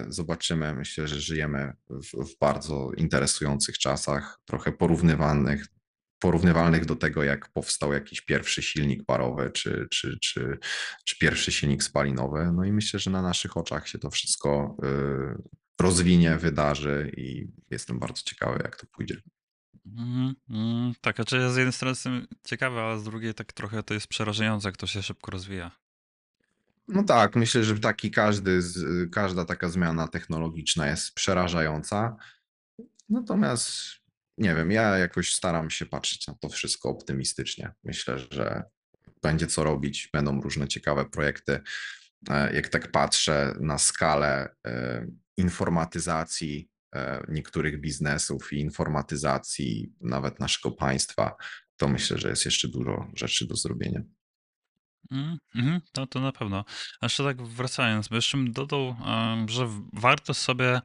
[0.07, 0.73] zobaczymy.
[0.73, 5.67] Myślę, że żyjemy w, w bardzo interesujących czasach, trochę porównywalnych,
[6.19, 10.57] porównywalnych do tego, jak powstał jakiś pierwszy silnik parowy, czy, czy, czy,
[11.05, 12.51] czy pierwszy silnik spalinowy.
[12.53, 17.99] No i myślę, że na naszych oczach się to wszystko y, rozwinie, wydarzy i jestem
[17.99, 19.21] bardzo ciekawy, jak to pójdzie.
[20.49, 24.07] Mm, tak, znaczy z jednej strony jestem ciekawy, a z drugiej tak trochę to jest
[24.07, 25.71] przerażające, jak to się szybko rozwija.
[26.87, 28.59] No tak, myślę, że taki każdy,
[29.11, 32.15] każda taka zmiana technologiczna jest przerażająca.
[33.09, 33.71] Natomiast
[34.37, 37.73] nie wiem, ja jakoś staram się patrzeć na to wszystko optymistycznie.
[37.83, 38.63] Myślę, że
[39.21, 41.59] będzie co robić, będą różne ciekawe projekty.
[42.29, 50.71] E, jak tak patrzę na skalę e, informatyzacji e, niektórych biznesów i informatyzacji nawet naszego
[50.75, 51.35] państwa,
[51.77, 54.01] to myślę, że jest jeszcze dużo rzeczy do zrobienia.
[55.11, 56.65] Mm, mhm, to, to na pewno.
[57.01, 58.95] A jeszcze tak wracając, bo jeszcze bym dodał,
[59.47, 60.81] że warto sobie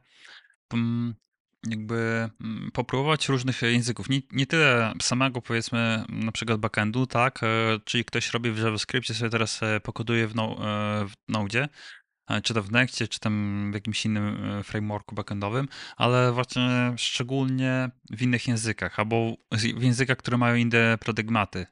[1.67, 4.09] jakby mm, popróbować różnych języków.
[4.09, 7.43] Nie, nie tyle samego powiedzmy na przykład backendu, tak?
[7.43, 10.55] E, czyli ktoś robi w JavaScriptie, sobie teraz e, pokoduje w, no,
[11.07, 11.67] w Node,
[12.43, 15.67] czy to w Nextie, czy tam w jakimś innym frameworku backendowym,
[15.97, 21.65] ale właśnie szczególnie w innych językach, albo w językach, które mają inne paradygmaty.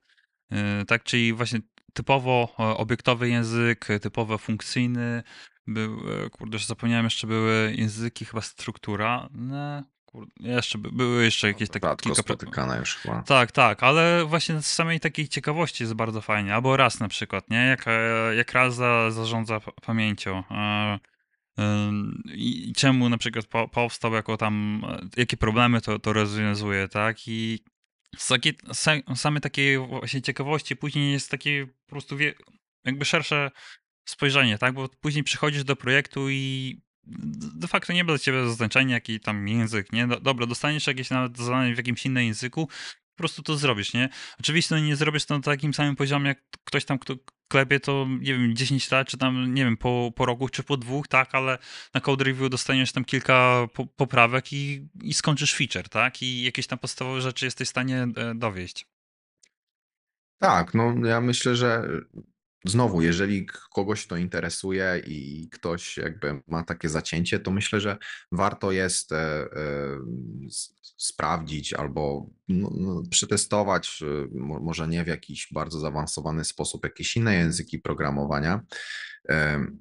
[0.87, 1.59] Tak, czyli właśnie
[1.93, 5.23] typowo obiektowy język, typowo funkcyjny,
[5.67, 9.29] był, kurde, już zapomniałem, jeszcze były języki, chyba struktura.
[9.31, 13.23] No, kurde, jeszcze były jeszcze jakieś takie Rzadko kilka spotykane już chyba.
[13.23, 16.55] Tak, tak, ale właśnie z samej takiej ciekawości jest bardzo fajnie.
[16.55, 17.57] Albo raz na przykład, nie?
[17.65, 20.43] Jak, e, jak raz za, zarządza pamięcią.
[20.51, 20.99] E,
[22.33, 27.27] I czemu na przykład powstał, jako tam, e, jakie problemy to, to rozwiązuje, tak?
[27.27, 27.59] I
[29.15, 32.33] same takiej właśnie ciekawości później jest takie po prostu wie,
[32.85, 33.51] jakby szersze
[34.05, 34.73] spojrzenie, tak?
[34.73, 36.77] Bo później przychodzisz do projektu i
[37.55, 40.07] de facto nie będzie ciebie zaznaczenia, jaki tam język, nie?
[40.07, 42.69] Dobra, dostaniesz jakieś nawet zadanie w jakimś innym języku,
[43.15, 44.09] po prostu to zrobisz, nie?
[44.39, 47.15] Oczywiście no, nie zrobisz to na takim samym poziomie, jak ktoś tam, kto
[47.47, 50.77] klepie to, nie wiem, 10 lat, czy tam, nie wiem, po, po roku, czy po
[50.77, 51.57] dwóch, tak, ale
[51.93, 56.21] na code review dostaniesz tam kilka po, poprawek i, i skończysz feature, tak?
[56.21, 58.85] I jakieś tam podstawowe rzeczy jesteś w stanie e, dowieść.
[60.39, 61.87] Tak, no ja myślę, że
[62.65, 67.97] Znowu, jeżeli kogoś to interesuje i ktoś jakby ma takie zacięcie, to myślę, że
[68.31, 69.47] warto jest e, e,
[70.97, 74.27] sprawdzić albo no, no, przetestować, e,
[74.61, 78.61] może nie w jakiś bardzo zaawansowany sposób, jakieś inne języki programowania,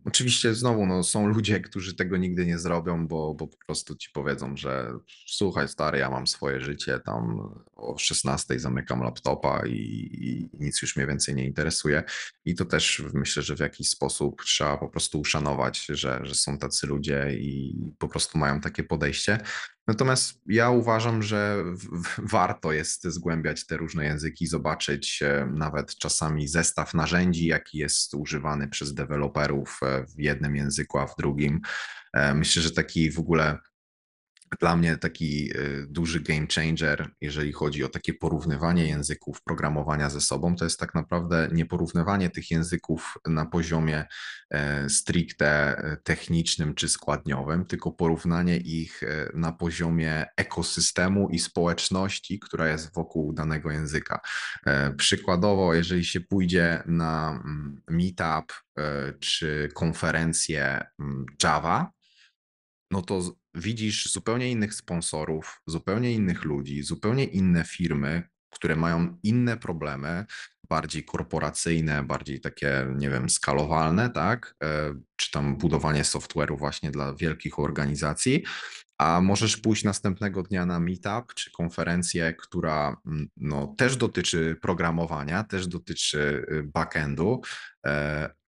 [0.05, 4.11] Oczywiście znowu no, są ludzie, którzy tego nigdy nie zrobią, bo, bo po prostu ci
[4.11, 4.93] powiedzą, że
[5.27, 10.97] słuchaj stary, ja mam swoje życie, tam o 16 zamykam laptopa i, i nic już
[10.97, 12.03] mnie więcej nie interesuje.
[12.45, 16.59] I to też myślę, że w jakiś sposób trzeba po prostu uszanować, że, że są
[16.59, 19.39] tacy ludzie i po prostu mają takie podejście.
[19.91, 21.65] Natomiast ja uważam, że
[22.19, 28.69] warto jest zgłębiać te różne języki, zobaczyć e, nawet czasami zestaw narzędzi, jaki jest używany
[28.69, 31.61] przez deweloperów e, w jednym języku, a w drugim.
[32.15, 33.59] E, myślę, że taki w ogóle
[34.59, 40.21] dla mnie taki y, duży game changer, jeżeli chodzi o takie porównywanie języków programowania ze
[40.21, 44.05] sobą, to jest tak naprawdę nie porównywanie tych języków na poziomie
[44.51, 52.39] e, stricte e, technicznym czy składniowym, tylko porównanie ich e, na poziomie ekosystemu i społeczności,
[52.39, 54.21] która jest wokół danego języka.
[54.97, 58.53] Przykładowo, jeżeli się pójdzie na mm, meetup
[59.21, 61.93] czy konferencję mm, Java,
[62.91, 63.23] no to
[63.55, 70.25] widzisz zupełnie innych sponsorów, zupełnie innych ludzi, zupełnie inne firmy, które mają inne problemy,
[70.69, 74.55] bardziej korporacyjne, bardziej takie, nie wiem, skalowalne, tak?
[74.63, 78.45] E, czy tam budowanie software'u właśnie dla wielkich organizacji,
[79.01, 85.45] a możesz pójść następnego dnia na meetup czy konferencję, która mm, no, też dotyczy programowania,
[85.45, 87.41] też dotyczy y, backendu,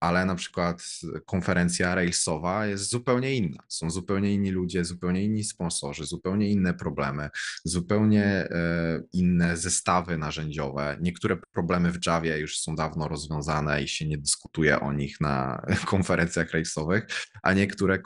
[0.02, 0.82] ale na przykład
[1.26, 3.62] konferencja Railsowa jest zupełnie inna.
[3.68, 7.30] Są zupełnie inni ludzie, zupełnie inni sponsorzy, zupełnie inne problemy,
[7.64, 10.96] zupełnie e, inne zestawy narzędziowe.
[11.00, 15.62] Niektóre problemy w Javie już są dawno rozwiązane i się nie dyskutuje o nich na
[15.86, 17.06] konferencjach Railsowych,
[17.42, 18.00] a niektóre e,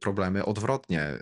[0.00, 1.18] problemy odwrotnie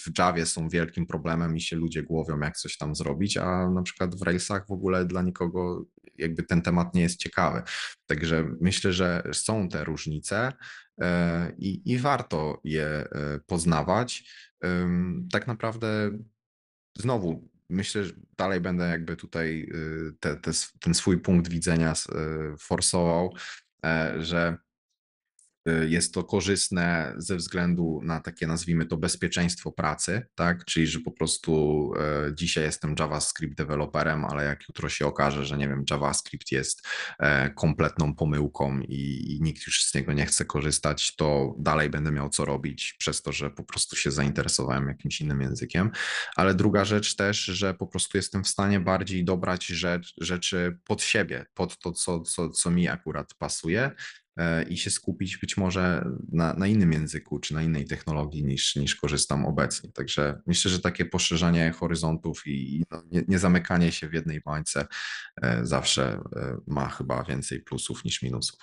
[0.00, 3.82] w Javie są wielkim problemem i się ludzie głowią, jak coś tam zrobić, a na
[3.82, 5.84] przykład w Railsach w ogóle dla nikogo
[6.18, 7.62] jakby ten temat nie jest ciekawy.
[8.06, 10.52] Także myślę, że są te różnice
[11.00, 13.06] e, i, i warto je e,
[13.46, 14.30] poznawać.
[15.32, 16.10] Tak naprawdę
[16.98, 20.50] znowu myślę, że dalej będę jakby tutaj e, te, te,
[20.80, 21.94] ten swój punkt widzenia
[22.58, 23.34] forsował,
[24.18, 24.65] że Y,
[25.88, 30.64] jest to korzystne ze względu na takie, nazwijmy to, bezpieczeństwo pracy, tak?
[30.64, 35.56] Czyli, że po prostu e, dzisiaj jestem JavaScript deweloperem, ale jak jutro się okaże, że
[35.56, 36.86] nie wiem, JavaScript jest
[37.18, 42.12] e, kompletną pomyłką i, i nikt już z niego nie chce korzystać, to dalej będę
[42.12, 45.90] miał co robić przez to, że po prostu się zainteresowałem jakimś innym językiem.
[46.36, 51.02] Ale druga rzecz też, że po prostu jestem w stanie bardziej dobrać rzecz, rzeczy pod
[51.02, 53.90] siebie, pod to, co, co, co mi akurat pasuje
[54.68, 58.96] i się skupić być może na, na, innym języku czy na innej technologii niż, niż
[58.96, 59.92] korzystam obecnie.
[59.92, 64.86] Także myślę, że takie poszerzanie horyzontów i no, nie, nie, zamykanie się w jednej bańce
[65.42, 68.58] e, zawsze e, ma chyba więcej plusów niż minusów.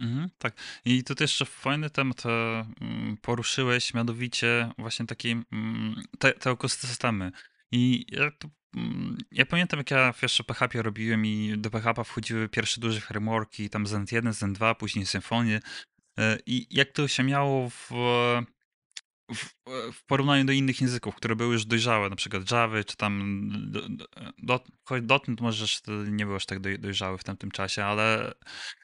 [0.00, 0.56] Mhm, tak.
[0.84, 7.32] I tu też jeszcze fajny temat mm, poruszyłeś, mianowicie właśnie takie mm, te, te ekosystemy.
[7.72, 8.50] I ja tu
[9.32, 13.86] ja pamiętam, jak ja jeszcze PHP robiłem i do PHP wchodziły pierwsze duże frameworki, tam
[13.86, 15.60] Zend 1, Zend 2, później Symfony.
[16.18, 17.90] E, I jak to się miało w,
[19.34, 19.48] w,
[19.92, 23.42] w porównaniu do innych języków, które były już dojrzałe, na przykład Java, czy tam
[24.38, 25.66] dot, choć Dotnet może
[26.10, 28.34] nie był aż tak dojrzały w tamtym czasie, ale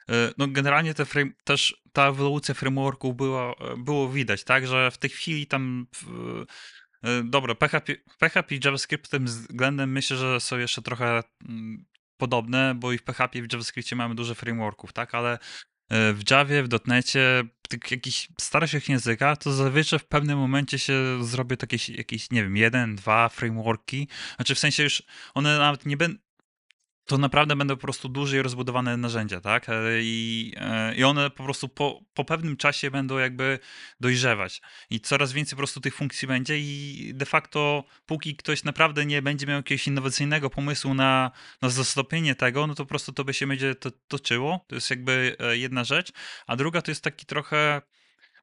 [0.09, 4.97] e, no generalnie te frame, też ta ewolucja frameworków była, było widać, tak, że w
[4.97, 6.45] tej chwili tam w, e,
[7.23, 11.85] dobra, PHP, PHP i JavaScript tym względem myślę, że są jeszcze trochę mm,
[12.17, 15.39] podobne, bo i w PHP i w JavaScriptie mamy dużo frameworków, tak, ale
[15.89, 21.23] E, w Javie, w .NETcie, tych jakichś starszych językach, to zazwyczaj w pewnym momencie się
[21.23, 24.07] zrobię takie jakieś, nie wiem, jeden, dwa frameworki.
[24.35, 26.19] Znaczy w sensie już one nawet nie będą,
[27.09, 29.69] to naprawdę będą po prostu dłużej rozbudowane narzędzia, tak?
[29.69, 33.59] E, I, e, i one po prostu po, po pewnym czasie będą jakby
[33.99, 34.61] dojrzewać.
[34.89, 39.21] I coraz więcej po prostu tych funkcji będzie i de facto póki ktoś naprawdę nie
[39.21, 41.31] będzie miał jakiegoś innowacyjnego pomysłu na,
[41.61, 44.65] na zastąpienie tego, no to po prostu to by się będzie to, toczyło.
[44.67, 46.11] To jest jakby e, jedna rzecz.
[46.47, 47.81] A druga to jest taki trochę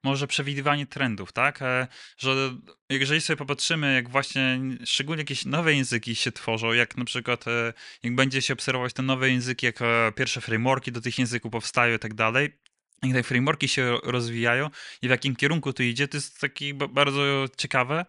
[0.03, 1.61] może przewidywanie trendów, tak?
[1.61, 1.87] E,
[2.17, 2.55] że
[2.89, 7.73] jeżeli sobie popatrzymy, jak właśnie szczególnie jakieś nowe języki się tworzą, jak na przykład e,
[8.03, 11.95] jak będzie się obserwować te nowe języki, jak e, pierwsze frameworki do tych języków powstają
[11.95, 12.59] i tak dalej,
[13.03, 14.69] jak te frameworki się rozwijają
[15.01, 18.05] i w jakim kierunku to idzie, to jest taki bardzo ciekawe,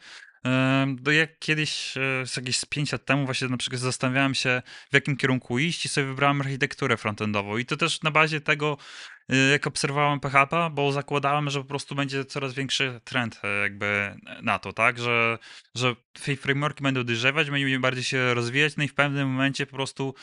[0.87, 5.17] do jak kiedyś, z jakieś 5 lat temu właśnie na przykład zastanawiałem się w jakim
[5.17, 8.79] kierunku iść i sobie wybrałem architekturę frontendową i to też na bazie tego
[9.53, 14.59] jak obserwowałem PHP, bo zakładałem, że po prostu będzie coraz większy trend e, jakby na
[14.59, 15.39] to, tak, że,
[15.75, 15.95] że
[16.41, 20.15] frameworki będą dojrzewać, będą bardziej się rozwijać, no i w pewnym momencie po prostu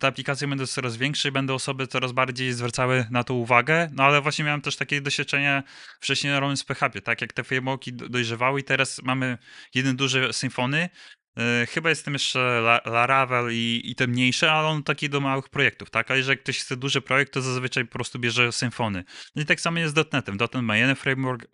[0.00, 4.04] te aplikacje będą coraz większe i będą osoby coraz bardziej zwracały na to uwagę, no
[4.04, 5.62] ale właśnie miałem też takie doświadczenie
[6.00, 9.38] wcześniej robiąc PHP, tak, jak te frameworki dojrzewały i teraz mamy
[9.74, 10.88] jeden duży symfony,
[11.36, 15.90] E, chyba jestem jeszcze Laravel i, i te mniejsze, ale on taki do małych projektów,
[15.90, 16.10] tak?
[16.10, 19.04] A jeżeli ktoś chce duży projekt, to zazwyczaj po prostu bierze Symfony.
[19.36, 20.36] No i tak samo jest z .NETem.
[20.36, 21.46] .NET ma jeden framework,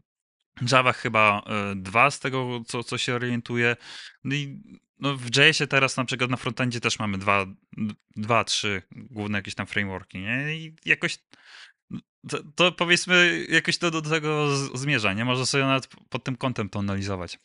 [0.72, 3.76] Java chyba e, dwa z tego, co, co się orientuje.
[4.24, 4.62] No i
[4.98, 7.46] no w JS-ie teraz na przykład na frontendzie też mamy dwa,
[8.16, 10.56] dwa, trzy główne jakieś tam frameworki, nie?
[10.56, 11.18] I jakoś
[12.28, 15.24] to, to powiedzmy jakoś to do tego zmierza, nie?
[15.24, 17.38] Może sobie nawet pod tym kątem to analizować.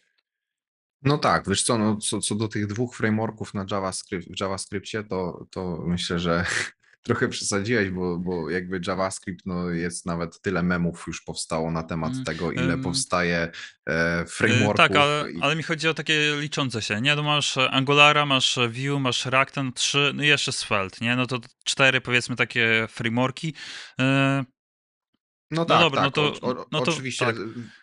[1.04, 5.04] No tak, wiesz co, no, co, co do tych dwóch frameworków na JavaScript, w JavaScriptie,
[5.04, 6.46] to, to myślę, że
[7.04, 12.12] trochę przesadziłeś, bo, bo jakby JavaScript, no jest nawet tyle memów już powstało na temat
[12.12, 13.52] mm, tego, ile powstaje
[13.86, 14.78] e, frameworków.
[14.78, 17.16] tak, ale, ale, mi chodzi o takie liczące się, nie?
[17.16, 21.16] No masz Angulara, masz Vue, masz React, trzy, no i jeszcze Svelte, nie?
[21.16, 23.54] No to cztery powiedzmy takie frameworki.
[24.00, 24.46] E,
[25.52, 27.36] no, no tak, dobra, no tak, no to, o, o, no to, oczywiście tak.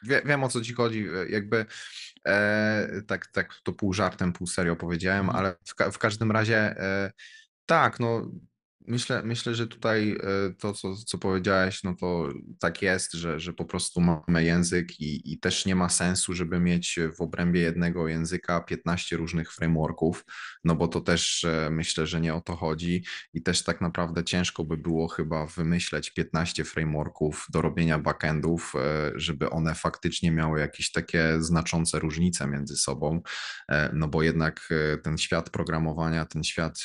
[0.02, 1.66] Wie, wiem o co ci chodzi, jakby
[2.28, 5.36] E, tak, tak to pół żartem, pół serio powiedziałem, mhm.
[5.36, 7.12] ale w, w każdym razie e,
[7.66, 8.30] tak, no
[8.88, 12.28] Myślę, myślę, że tutaj e, to, co, co powiedziałeś, no to
[12.58, 16.60] tak jest, że, że po prostu mamy język i, i też nie ma sensu, żeby
[16.60, 20.24] mieć w obrębie jednego języka 15 różnych frameworków,
[20.64, 23.04] no bo to też e, myślę, że nie o to chodzi.
[23.34, 29.12] I też tak naprawdę ciężko by było chyba wymyśleć 15 frameworków do robienia backendów, e,
[29.14, 33.22] żeby one faktycznie miały jakieś takie znaczące różnice między sobą,
[33.92, 34.68] no bo jednak
[35.02, 36.84] ten świat programowania, ten świat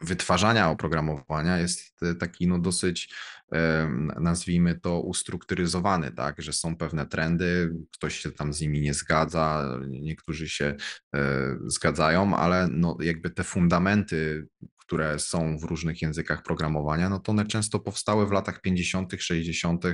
[0.00, 3.14] wytwarzania oprogramowania jest e, taki no dosyć,
[4.20, 9.78] nazwijmy to, ustrukturyzowany, tak, że są pewne trendy, ktoś się tam z nimi nie zgadza,
[9.88, 10.74] niektórzy się
[11.14, 14.48] e, zgadzają, ale no jakby te fundamenty,
[14.86, 19.84] które są w różnych językach programowania, no to one często powstały w latach 50., 60.,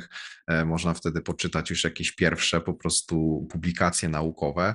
[0.47, 4.75] e, można wtedy poczytać już jakieś pierwsze po prostu publikacje naukowe,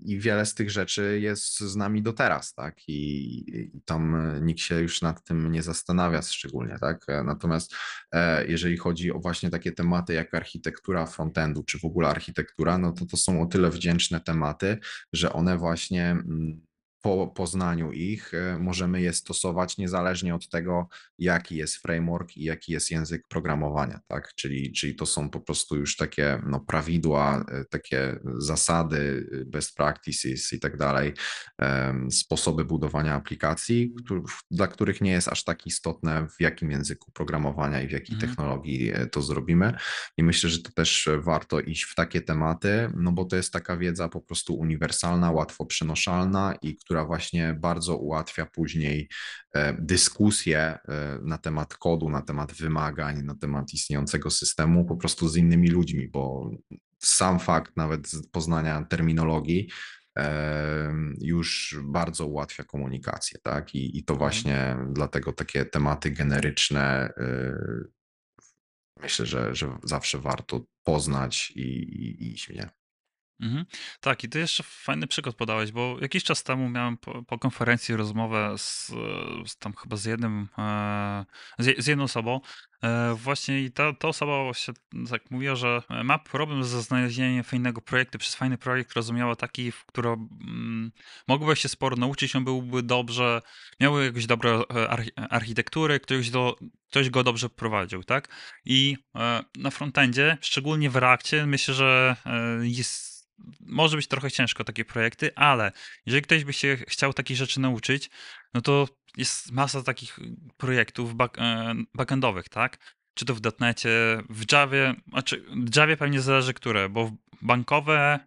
[0.00, 2.88] I wiele z tych rzeczy jest z nami do teraz, tak?
[2.88, 2.94] I,
[3.56, 7.04] I, tam nikt się już nad tym nie zastanawia szczególnie, tak?
[7.08, 7.74] E, natomiast
[8.12, 12.92] e, jeżeli chodzi o właśnie takie tematy jak architektura frontendu, czy w ogóle architektura, no
[12.92, 14.78] to to są o tyle wdzięczne tematy,
[15.12, 16.67] że one właśnie mm,
[17.08, 20.88] po poznaniu ich e, możemy je stosować niezależnie od tego,
[21.18, 24.34] jaki jest framework i jaki jest język programowania, tak?
[24.34, 29.76] Czyli, czyli to są po prostu już takie no, prawidła, e, takie zasady, e, best
[29.76, 31.12] practices i tak dalej,
[32.10, 33.94] sposoby budowania aplikacji,
[34.50, 38.30] dla których nie jest aż tak istotne, w jakim języku programowania i w jakiej mhm.
[38.30, 39.72] technologii to zrobimy.
[40.16, 43.76] I myślę, że to też warto iść w takie tematy, no bo to jest taka
[43.76, 49.08] wiedza po prostu uniwersalna, łatwo przenoszalna i która właśnie bardzo ułatwia później
[49.54, 50.78] e, dyskusję e,
[51.22, 56.08] na temat kodu, na temat wymagań, na temat istniejącego systemu po prostu z innymi ludźmi,
[56.08, 56.50] bo
[56.98, 59.68] sam fakt nawet poznania terminologii
[60.18, 63.74] e, już bardzo ułatwia komunikację, tak?
[63.74, 64.18] I, i to mhm.
[64.18, 67.12] właśnie dlatego takie tematy generyczne
[69.02, 72.68] myślę, że, że zawsze warto poznać i, i iść w nie.
[73.40, 73.64] Mhm.
[74.00, 77.96] Tak, i ty jeszcze fajny przykład podałeś, bo jakiś czas temu miałem po, po konferencji
[77.96, 78.86] rozmowę z,
[79.46, 81.24] z tam chyba z jednym, e,
[81.58, 82.40] z, z jedną osobą.
[82.82, 84.74] E, właśnie i ta, ta osoba właśnie
[85.10, 88.18] tak mówiła, że ma problem ze znalezieniem fajnego projektu.
[88.18, 90.92] Przez fajny projekt rozumiała taki, w którym mm,
[91.28, 93.42] mogłoby się sporo nauczyć, on byłby dobrze,
[93.80, 96.56] miałby jakąś dobrą e, archi architekturę, ktoś, do,
[96.88, 98.28] ktoś go dobrze prowadził, tak?
[98.64, 102.16] I e, na frontendzie, szczególnie w Reakcie, myślę, że
[102.62, 103.17] jest
[103.60, 105.72] może być trochę ciężko takie projekty, ale
[106.06, 108.10] jeżeli ktoś by się chciał takich rzeczy nauczyć,
[108.54, 110.18] no to jest masa takich
[110.56, 112.94] projektów back, e, backendowych, tak?
[113.14, 117.10] Czy to w .NETie, w Javie, znaczy w Javie pewnie zależy które, bo
[117.42, 118.20] bankowe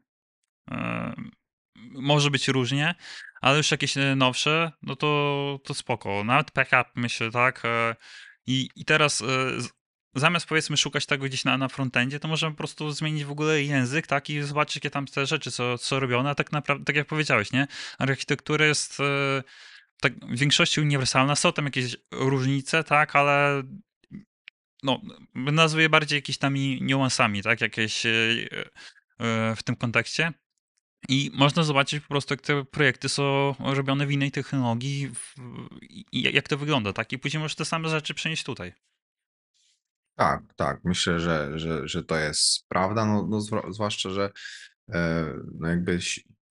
[0.72, 1.14] e,
[1.92, 2.96] może być różnie,
[3.42, 6.24] ale już jakieś nowsze, no to, to spoko.
[6.24, 7.62] Nawet PHP myślę, tak?
[7.66, 7.96] E,
[8.48, 9.24] I, i teraz
[10.16, 13.64] zamiast powiedzmy szukać tego gdzieś na, na frontendzie, to możemy po prostu zmienić w ogóle
[13.64, 16.96] język, tak, i zobaczyć, jakie tam te rzeczy są, są robione, a tak naprawdę, tak
[16.96, 17.68] jak powiedziałeś, nie,
[18.00, 19.44] architektura jest e,
[20.02, 23.64] tak w większości uniwersalna, są tam jakieś różnice, tak, ale
[24.84, 25.02] no,
[25.36, 28.10] nazwę bardziej jakimiś tam niuansami, tak, jakieś e,
[29.20, 30.34] e, w tym kontekście.
[31.10, 35.12] I można zobaczyć po prostu, jak te projekty są robione w innej technologii
[36.12, 37.14] i jak to wygląda, tak?
[37.14, 38.74] I później możesz te same rzeczy przenieść tutaj.
[40.22, 40.80] Tak, tak.
[40.84, 43.42] Myślę, że, że, że to jest prawda, no, no
[43.72, 44.30] zwłaszcza, że
[44.94, 45.26] e,
[45.60, 46.00] no jakby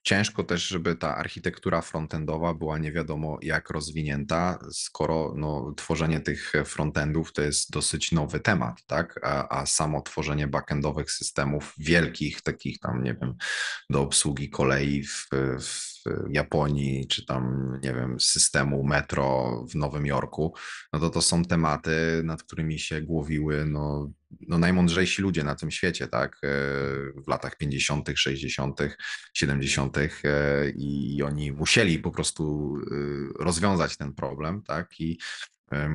[0.03, 6.53] ciężko też, żeby ta architektura frontendowa była nie wiadomo jak rozwinięta, skoro no, tworzenie tych
[6.65, 9.21] frontendów to jest dosyć nowy temat, tak?
[9.23, 13.35] A, a samo tworzenie backendowych systemów wielkich, takich tam, nie wiem,
[13.91, 15.29] do obsługi kolei w,
[15.61, 15.91] w
[16.31, 20.55] Japonii, czy tam, nie wiem, systemu metro w Nowym Jorku,
[20.93, 25.70] no to to są tematy, nad którymi się głowiły no, no najmądrzejsi ludzie na tym
[25.70, 26.49] świecie, tak, e,
[27.22, 28.81] w latach 50., 60.,
[29.35, 29.97] 70.
[30.76, 35.18] i oni musieli po prostu e, rozwiązać ten problem, tak, i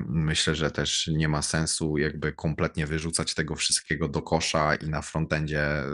[0.08, 5.02] Myślę, że też nie ma sensu jakby kompletnie wyrzucać tego wszystkiego do kosza i na
[5.02, 5.86] frontendzie e,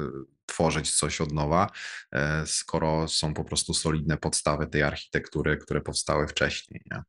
[0.46, 1.70] tworzyć coś od nowa,
[2.12, 6.82] e, skoro są po prostu solidne podstawy tej architektury, które powstały wcześniej.
[6.92, 7.02] Nie?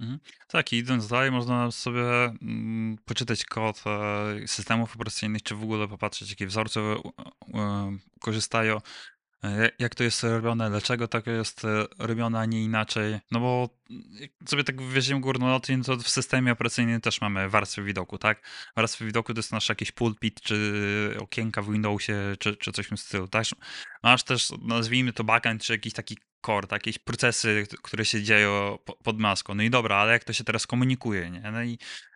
[0.00, 0.18] Mhm.
[0.48, 6.30] Tak, idąc dalej, można sobie mm, poczytać kod e, systemów operacyjnych, czy w ogóle popatrzeć,
[6.30, 6.80] jakie wzorce
[8.20, 8.80] korzystają E,
[9.78, 13.20] jak to jest robione, dlaczego tak jest e, robione, a nie inaczej.
[13.30, 13.68] No bo
[14.20, 18.42] jak sobie tak weźmiemy górnolotnie, to w systemie operacyjnym też mamy warstwy widoku, tak?
[18.76, 22.88] Warstwy widoku to jest nasz jakiś pulpit, czy okienka w Windowsie, czy, czy coś w
[22.88, 23.44] tym stylu, tak?
[24.02, 26.86] Masz też, nazwijmy to backend, czy jakiś taki core, tak?
[26.86, 29.54] jakieś procesy, które się dzieją pod maską.
[29.54, 31.50] No i dobra, ale jak to się teraz komunikuje, nie?
[31.52, 32.13] No i E,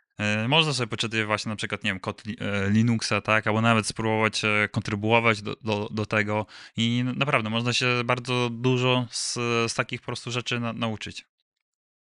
[0.49, 4.45] można sobie poczytać właśnie na przykład, nie wiem, kod e, Linuxa, tak, albo nawet spróbować
[4.45, 6.47] e, kontrybuować do, do, do tego.
[6.77, 9.35] I naprawdę można się bardzo dużo z,
[9.73, 11.29] z takich po prostu rzeczy na, nauczyć.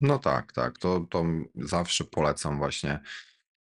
[0.02, 3.00] No tak, tak, to, to zawsze polecam właśnie.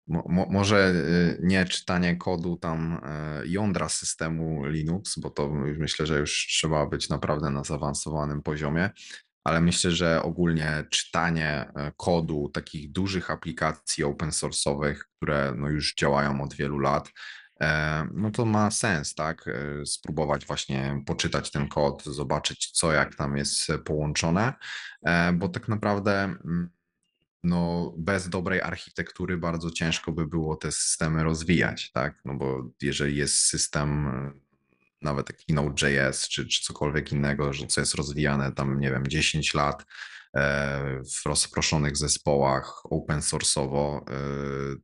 [0.07, 0.95] Mo, może
[1.43, 3.01] nie czytanie kodu tam
[3.45, 5.49] jądra systemu Linux, bo to
[5.79, 8.91] myślę, że już trzeba być naprawdę na zaawansowanym poziomie,
[9.45, 15.95] ale myślę, że ogólnie czytanie e, kodu takich dużych aplikacji open source'owych, które no już
[15.95, 17.13] działają od wielu lat,
[17.61, 19.49] e, no to ma sens, tak?
[19.49, 24.53] E, spróbować właśnie poczytać ten kod, zobaczyć co, jak tam jest połączone,
[25.35, 26.71] bo tak naprawdę mm,
[27.45, 32.21] no, bez dobrej architektury bardzo ciężko by było te systemy rozwijać, tak?
[32.25, 34.11] No bo jeżeli jest system
[35.03, 39.55] nawet taki Node.js czy, czy cokolwiek innego, że co jest rozwijane tam, nie wiem, 10
[39.55, 39.87] lat
[40.35, 44.77] e, w rozproszonych zespołach open source'owo, e,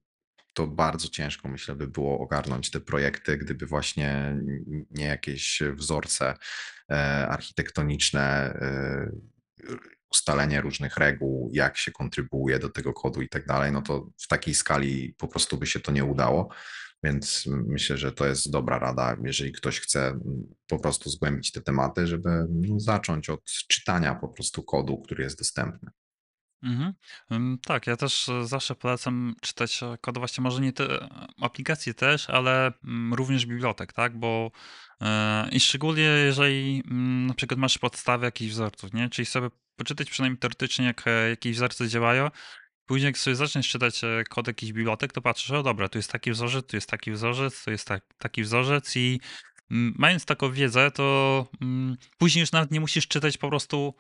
[0.55, 4.37] to bardzo ciężko, myślę, by było ogarnąć te projekty, gdyby właśnie
[4.91, 6.35] nie jakieś wzorce
[6.91, 8.55] e, architektoniczne,
[10.13, 14.29] ustalenie różnych reguł, jak się kontrybuuje do tego kodu i tak dalej, no to w
[14.29, 16.49] takiej skali po prostu by się to nie udało.
[17.07, 20.21] Więc myślę, że to jest dobra rada, jeżeli ktoś chce
[20.69, 25.39] po prostu zgłębić te tematy, żeby no, zacząć od czytania po prostu kodu, który jest
[25.39, 25.91] dostępny.
[26.63, 27.59] Mhm.
[27.59, 31.09] Tak, ja też e, zawsze polecam czytać e, kod, właśnie może nie te e,
[31.41, 34.19] aplikacje też, ale mm, również bibliotek, tak?
[34.19, 34.51] Bo
[35.53, 39.09] i szczególnie jeżeli mm, na przykład masz podstawy jakichś wzorców, nie?
[39.09, 42.31] Czyli sobie poczytać przynajmniej teoretycznie, jak jakieś wzorce działają
[42.87, 46.13] Później jak sobie zaczniesz czytać e, kod jakichś bibliotek, to patrzysz, o dobra, tu jest
[46.13, 49.21] taki wzorzec, tu jest taki wzorzec, tu jest tak, taki wzorzec i
[49.71, 53.95] mm, mając taką wiedzę, to mm, później już nawet nie musisz czytać po prostu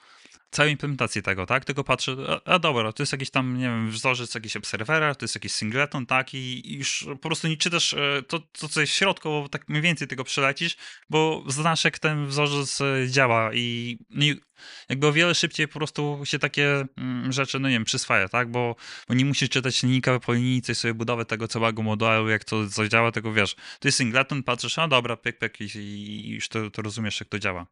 [0.50, 1.64] całej implementacji tego, tak?
[1.64, 5.24] Tylko patrzę, a, a dobra, to jest jakiś tam, nie wiem, wzorzec jakiś obserwera, to
[5.24, 6.34] jest jakiś singleton, tak?
[6.34, 9.68] I, już po prostu nie czytasz e, to, to, co jest w środku, bo tak
[9.68, 10.76] mniej więcej tego przelecisz,
[11.10, 14.40] bo znasz, jak ten wzorzec e, działa i, i
[14.88, 18.50] jakby o wiele szybciej po prostu się takie mm, rzeczy, no nie wiem, przyswaja, tak?
[18.50, 18.76] Bo,
[19.08, 22.68] bo nie musisz czytać linijka po linijce i sobie budować tego całego modelu, jak to,
[22.70, 23.54] co działa, tego wiesz.
[23.54, 27.28] To jest singleton, patrzysz, a dobra, pyk, pyk i, i już to, to rozumiesz, jak
[27.28, 27.66] to działa.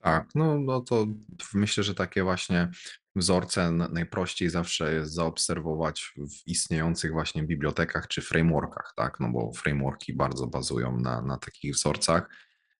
[0.00, 1.06] Tak, no, no to
[1.54, 2.70] myślę, że takie właśnie
[3.16, 9.20] wzorce najprościej zawsze jest zaobserwować w istniejących właśnie bibliotekach czy frameworkach, tak?
[9.20, 12.28] No bo frameworki bardzo bazują na, na takich wzorcach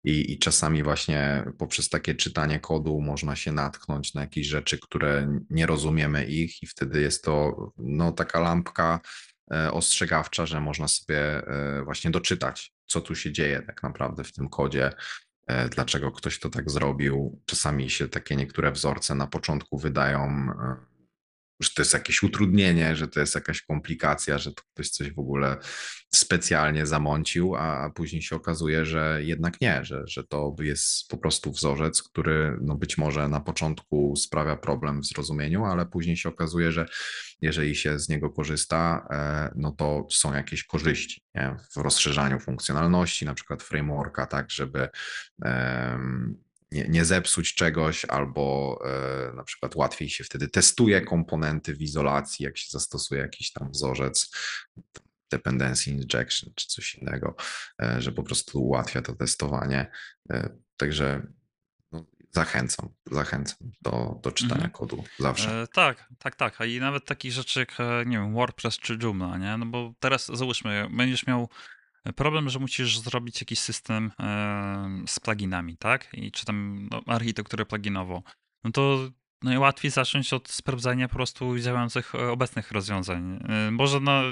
[0.04, 5.40] i, i czasami właśnie poprzez takie czytanie kodu można się natknąć na jakieś rzeczy, które
[5.50, 9.00] nie rozumiemy ich i wtedy jest to no, taka lampka
[9.52, 14.32] e, ostrzegawcza, że można sobie e, właśnie doczytać, co tu się dzieje tak naprawdę w
[14.32, 14.92] tym kodzie
[15.70, 17.40] dlaczego ktoś to tak zrobił.
[17.46, 20.76] Czasami się takie niektóre wzorce na początku wydają, e,
[21.61, 25.18] że to jest jakieś utrudnienie, że to jest jakaś komplikacja, że to ktoś coś w
[25.18, 25.56] ogóle
[26.14, 31.52] specjalnie zamącił, a później się okazuje, że jednak nie, że, że to jest po prostu
[31.52, 36.72] wzorzec, który no być może na początku sprawia problem w zrozumieniu, ale później się okazuje,
[36.72, 36.86] że
[37.40, 41.56] jeżeli się z niego korzysta, e, no to są jakieś korzyści nie?
[41.72, 44.88] w rozszerzaniu funkcjonalności, na przykład frameworka, tak, żeby
[46.72, 52.44] nie, nie zepsuć czegoś, albo e, na przykład łatwiej się wtedy testuje komponenty w izolacji,
[52.44, 54.30] jak się zastosuje jakiś tam wzorzec,
[55.30, 57.36] dependency injection czy coś innego,
[57.82, 59.90] e, że po prostu ułatwia to testowanie.
[60.76, 61.26] Także
[62.30, 64.70] Zachęcam, zachęcam do, do czytania mhm.
[64.70, 65.62] kodu zawsze.
[65.62, 66.60] E, tak, tak, tak.
[66.60, 69.56] A i nawet takich rzeczy jak, e, nie wiem, WordPress czy Joomla, nie?
[69.56, 71.48] No bo teraz załóżmy, będziesz miał
[72.12, 76.09] problem, że musisz zrobić jakiś system e, z pluginami, tak?
[76.12, 78.22] I czy tam no, architekturę pluginową.
[78.64, 79.11] No to
[79.42, 83.44] najłatwiej zacząć od sprawdzania po prostu działających e, obecnych rozwiązań.
[83.48, 84.22] E, może no,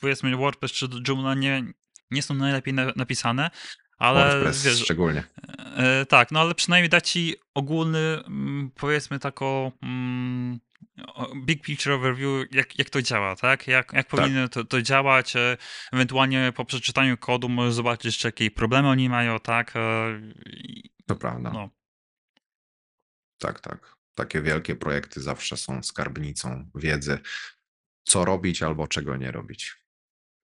[0.00, 1.64] powiedzmy WordPress czy Joomla nie,
[2.10, 3.50] nie są najlepiej na, napisane,
[3.98, 5.24] ale WordPress wiesz, szczególnie.
[6.08, 10.60] Tak, no ale przynajmniej da ci ogólny, mm, powiedzmy taką mm,
[11.44, 13.66] big picture overview, jak, jak to działa, tak?
[13.66, 14.20] Jak, jak tak.
[14.20, 15.56] powinno to, to działać, e,
[15.92, 19.76] ewentualnie po przeczytaniu kodu możesz zobaczyć, jakie problemy oni mają, tak?
[19.76, 20.20] E,
[21.06, 21.50] to prawda.
[21.50, 21.70] No.
[23.38, 23.96] Tak, tak.
[24.14, 27.18] Takie wielkie projekty zawsze są skarbnicą wiedzy,
[28.04, 29.76] co robić albo czego nie robić.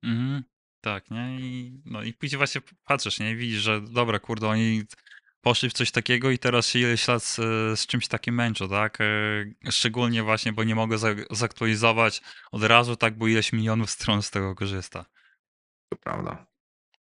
[0.03, 0.43] Mhm.
[0.80, 1.41] Tak, nie?
[1.41, 3.36] I, no i później właśnie patrzysz, nie?
[3.36, 4.82] Widzisz, że dobra, kurde, oni
[5.41, 7.36] poszli w coś takiego i teraz się ileś lat z,
[7.80, 8.99] z czymś takim męczą, tak?
[9.01, 12.22] E, szczególnie właśnie, bo nie mogę za, zaktualizować
[12.53, 15.05] od razu, tak, bo ileś milionów stron z tego korzysta.
[15.89, 16.47] To prawda.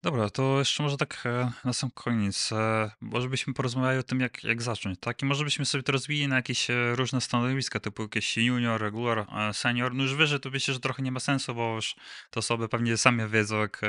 [0.03, 4.21] Dobra, to jeszcze może tak e, na sam koniec, e, może byśmy porozmawiali o tym,
[4.21, 5.23] jak, jak zacząć, tak?
[5.23, 9.95] I może byśmy sobie to rozwili na jakieś różne stanowiska, typu jakieś junior, regular, senior.
[9.95, 11.97] No już wyżej to myślę, że trochę nie ma sensu, bo już
[12.31, 13.81] te osoby pewnie same wiedzą, jak,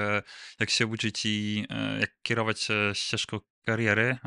[0.59, 1.67] jak się uczyć i
[1.99, 4.17] jak kierować ścieżką kariery.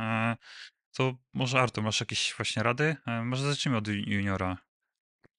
[0.97, 2.97] To może Artur, masz jakieś właśnie rady?
[3.24, 4.59] Może zacznijmy od juniora.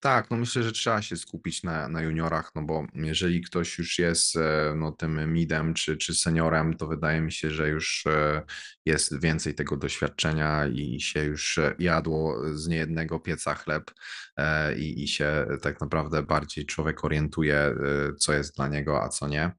[0.03, 3.99] Tak, no myślę, że trzeba się skupić na, na juniorach, no bo jeżeli ktoś już
[3.99, 8.41] jest e, no, tym midem czy, czy seniorem, to wydaje mi się, że już e,
[8.85, 13.91] jest więcej tego doświadczenia i się już e, jadło z niejednego pieca chleb
[14.77, 17.75] i, i się tak naprawdę bardziej człowiek orientuje,
[18.19, 19.51] co jest dla niego, a co nie.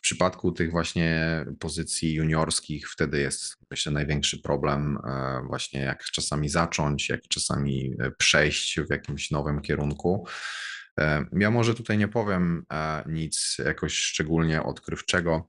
[0.00, 6.48] W przypadku tych właśnie pozycji juniorskich wtedy jest myślę największy problem e, właśnie jak czasami
[6.48, 10.26] zacząć, jak czasami e, przejść w jakimś nowym kierunku.
[11.00, 12.66] E, ja może tutaj nie powiem
[13.06, 15.48] nic jakoś szczególnie odkrywczego,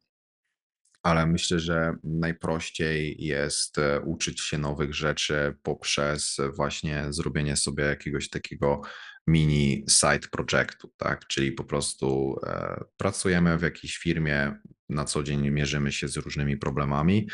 [1.03, 3.75] ale myślę, że najprościej jest
[4.05, 8.81] uczyć się nowych rzeczy poprzez właśnie zrobienie sobie jakiegoś takiego
[9.27, 11.27] mini side projektu, tak?
[11.27, 14.57] Czyli po prostu e, pracujemy w jakiejś firmie,
[14.89, 17.29] na co dzień mierzymy się z różnymi problemami.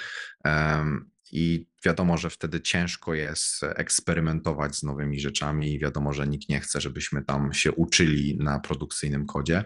[1.32, 6.60] I wiadomo, że wtedy ciężko jest eksperymentować z nowymi rzeczami i wiadomo, że nikt nie
[6.60, 9.64] chce, żebyśmy tam się uczyli na produkcyjnym kodzie.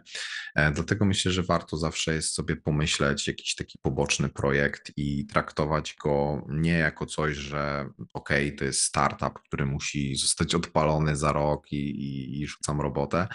[0.56, 5.96] E, dlatego myślę, że warto zawsze jest sobie pomyśleć jakiś taki poboczny projekt i traktować
[6.04, 11.72] go nie jako coś, że ok, to jest startup, który musi zostać odpalony za rok
[11.72, 13.28] i, i, i rzucam robotę,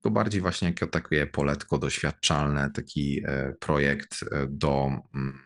[0.00, 5.38] to bardziej właśnie jako takie poletko doświadczalne, taki e, projekt e, do mm,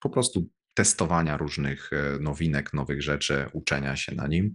[0.00, 4.52] po prostu testowania różnych e, nowinek, nowych rzeczy, uczenia się na nim.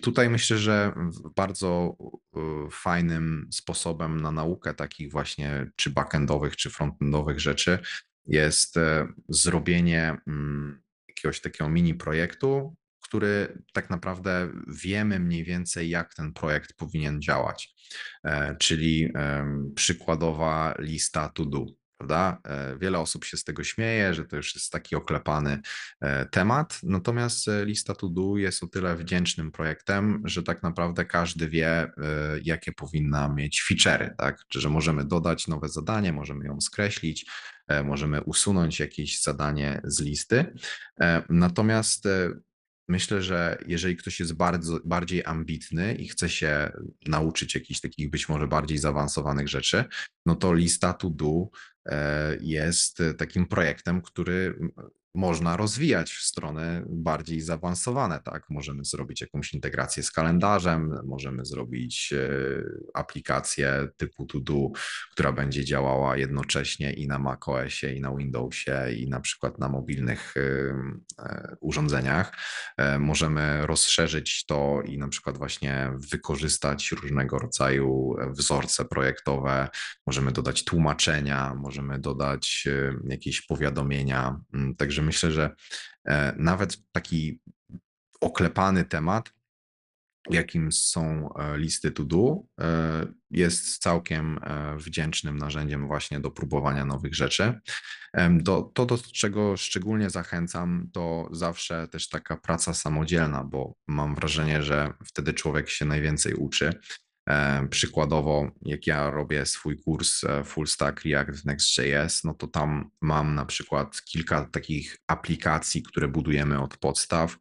[0.00, 0.92] Tutaj myślę, że
[1.36, 1.96] bardzo
[2.36, 2.40] e,
[2.70, 7.78] fajnym sposobem na naukę takich właśnie czy backendowych, czy frontendowych rzeczy
[8.26, 16.14] jest e, zrobienie mm, jakiegoś takiego mini projektu, który tak naprawdę wiemy mniej więcej, jak
[16.14, 17.74] ten projekt powinien działać.
[18.58, 19.12] Czyli
[19.74, 21.66] przykładowa lista to do
[22.02, 22.38] prawda?
[22.44, 25.60] E, wiele osób się z tego śmieje, że to już jest taki oklepany
[26.00, 31.04] e, temat, natomiast e, lista to do jest o tyle wdzięcznym projektem, że tak naprawdę
[31.04, 31.90] każdy wie,
[32.42, 34.44] jakie powinna mieć feature'y, tak?
[34.50, 37.26] Że możemy dodać nowe zadanie, możemy ją skreślić,
[37.84, 40.54] możemy usunąć jakieś zadanie z listy.
[41.28, 42.08] Natomiast
[42.88, 46.72] Myślę, że jeżeli ktoś jest bardzo, bardziej ambitny i chce się
[47.06, 49.84] nauczyć jakichś takich być może bardziej zaawansowanych rzeczy,
[50.26, 51.48] no to lista to do
[51.86, 54.58] e, jest takim projektem, który
[55.14, 58.50] można rozwijać w stronę bardziej zaawansowane, tak?
[58.50, 62.28] Możemy zrobić jakąś integrację z kalendarzem, możemy zrobić e,
[62.94, 64.68] aplikację typu To-Do,
[65.12, 70.34] która będzie działała jednocześnie i na macOSie, i na Windowsie, i na przykład na mobilnych
[70.36, 70.40] e,
[71.18, 72.32] e, urządzeniach.
[72.98, 79.68] Możemy rozszerzyć to i na przykład właśnie wykorzystać różnego rodzaju wzorce projektowe,
[80.06, 82.68] możemy dodać tłumaczenia, możemy dodać
[83.08, 85.54] jakieś powiadomienia, mm, myślę, że
[86.04, 87.40] e, nawet taki
[88.20, 89.32] oklepany temat,
[90.30, 94.40] jakim są e, listy to do, e, jest całkiem
[94.76, 97.60] wdzięcznym narzędziem właśnie do próbowania nowych rzeczy.
[98.30, 104.62] Do, to, do czego szczególnie zachęcam, to zawsze też taka praca samodzielna, bo mam wrażenie,
[104.62, 106.80] że wtedy człowiek się najwięcej uczy.
[107.28, 112.90] E, przykładowo, jak ja robię swój kurs e, Full Stack React Next.js, no to tam
[113.00, 117.36] mam na przykład kilka takich aplikacji, które budujemy od podstaw,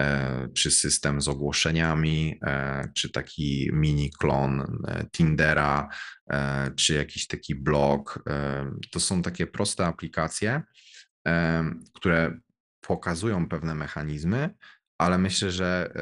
[0.00, 2.40] e, czy system z ogłoszeniami,
[2.94, 4.82] czy taki mini klon
[5.12, 5.88] Tindera,
[6.76, 8.24] czy jakiś taki blog.
[8.90, 10.62] To są takie proste aplikacje,
[11.94, 12.40] które
[12.80, 14.54] pokazują pewne mechanizmy,
[14.98, 15.94] ale myślę, że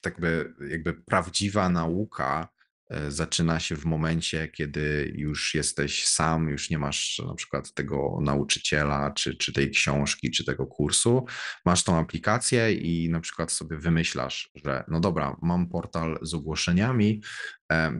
[0.00, 2.48] tak by, jakby prawdziwa nauka
[2.90, 8.18] e, zaczyna się w momencie, kiedy już jesteś sam, już nie masz na przykład tego
[8.22, 11.26] nauczyciela, czy, czy tej książki, czy tego kursu.
[11.64, 17.20] Masz tą aplikację i na przykład sobie wymyślasz, że no dobra, mam portal z ogłoszeniami,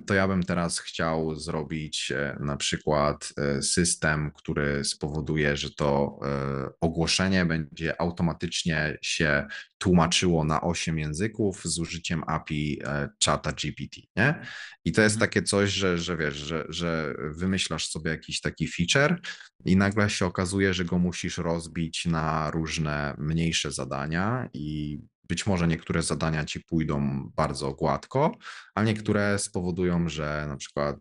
[0.07, 6.21] to ja bym teraz chciał zrobić e, na przykład e, system, który spowoduje, że to
[6.23, 9.47] e, ogłoszenie będzie automatycznie się
[9.79, 12.83] tłumaczyło na 8 języków z użyciem API
[13.19, 14.47] czata GPT, nie?
[14.85, 15.31] I to jest mhm.
[15.31, 19.21] takie coś, że, że wiesz, że, że wymyślasz sobie jakiś taki feature
[19.65, 24.99] i nagle się okazuje, że go musisz rozbić na różne mniejsze zadania i
[25.29, 28.37] być może niektóre zadania ci pójdą bardzo gładko,
[28.75, 30.97] a niektóre spowodują, że na przykład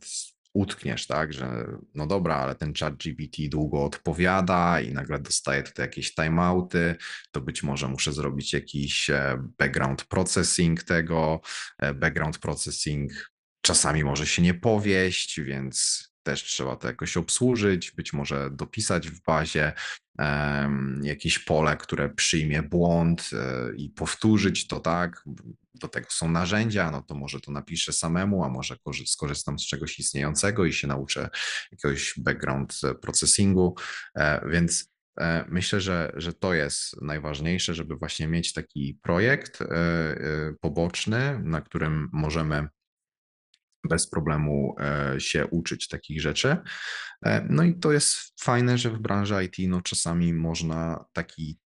[0.54, 5.86] utkniesz, tak, że no dobra, ale ten chat GPT długo odpowiada i nagle dostaje tutaj
[5.86, 6.96] jakieś timeouty,
[7.32, 11.42] to być może muszę zrobić jakiś e, background processing tego,
[11.80, 13.12] e, background processing
[13.62, 19.24] czasami może się nie powieść, więc też trzeba to jakoś obsłużyć, być może dopisać w
[19.24, 19.74] bazie
[21.02, 25.24] jakieś pole, które przyjmie błąd um, i powtórzyć to tak.
[25.74, 30.00] Do tego są narzędzia, no to może to napiszę samemu, a może skorzystam z czegoś
[30.00, 31.30] istniejącego i się nauczę
[31.72, 33.76] jakiegoś background processingu,
[34.16, 34.98] um, więc
[35.50, 39.60] Myślę, że, że to jest najważniejsze, żeby właśnie mieć taki projekt
[40.62, 42.68] poboczny, na którym możemy
[43.84, 46.58] bez problemu e, się uczyć takich rzeczy.
[47.26, 51.60] E, no i to jest fajne, że w branży IT no czasami można taki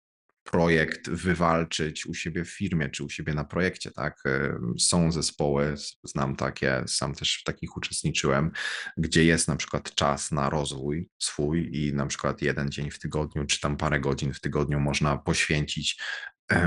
[0.51, 4.20] projekt wywalczyć u siebie w firmie, czy u siebie na projekcie, tak?
[4.26, 8.51] E, są zespoły, znam takie, sam też w takich uczestniczyłem,
[8.97, 13.45] gdzie jest na przykład czas na rozwój swój i na przykład jeden dzień w tygodniu,
[13.45, 16.01] czy tam parę godzin w tygodniu można poświęcić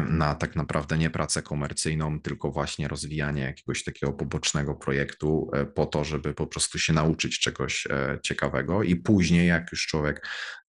[0.08, 5.86] na tak naprawdę nie pracę komercyjną, tylko właśnie rozwijanie jakiegoś takiego pobocznego projektu e, po
[5.86, 10.26] to, żeby po prostu się nauczyć czegoś e, ciekawego i później, jak już człowiek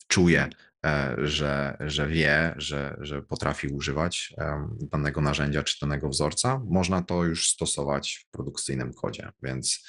[0.07, 0.49] czuje,
[0.85, 4.33] e, że, że wie, że, że potrafi używać
[4.79, 9.29] danego narzędzia czy danego wzorca, można to już stosować w produkcyjnym kodzie.
[9.43, 9.85] Więc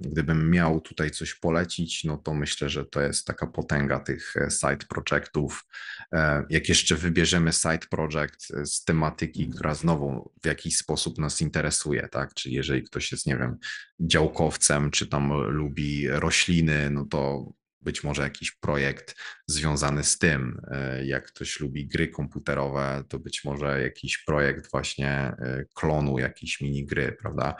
[0.00, 4.50] Gdybym miał tutaj coś polecić, no to myślę, że to jest taka potęga tych e,
[4.50, 5.64] side projectów.
[6.12, 11.40] E, jak jeszcze wybierzemy side project e, z tematyki, która znowu w jakiś sposób nas
[11.40, 12.34] interesuje, tak?
[12.34, 13.58] Czyli jeżeli ktoś jest, nie wiem,
[14.00, 17.52] działkowcem, czy tam lubi rośliny, no to
[17.82, 19.16] być może jakiś projekt
[19.46, 20.60] związany z tym.
[20.70, 26.60] E, jak ktoś lubi gry komputerowe, to być może jakiś projekt właśnie e, klonu jakiejś
[26.60, 27.54] minigry, prawda?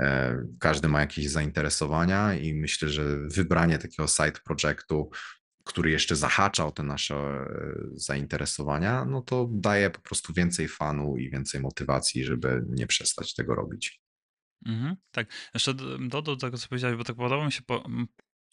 [0.00, 5.10] E, każdy ma jakieś zainteresowania i myślę, że wybranie takiego side projectu,
[5.64, 7.46] który jeszcze zahacza o te nasze
[7.92, 13.54] zainteresowania, no to daje po prostu więcej fanu i więcej motywacji, żeby nie przestać tego
[13.54, 14.00] robić.
[14.66, 15.32] Mhm, tak.
[15.54, 17.88] Jeszcze dodał do tego, co powiedziałeś, bo tak podoba mi się po,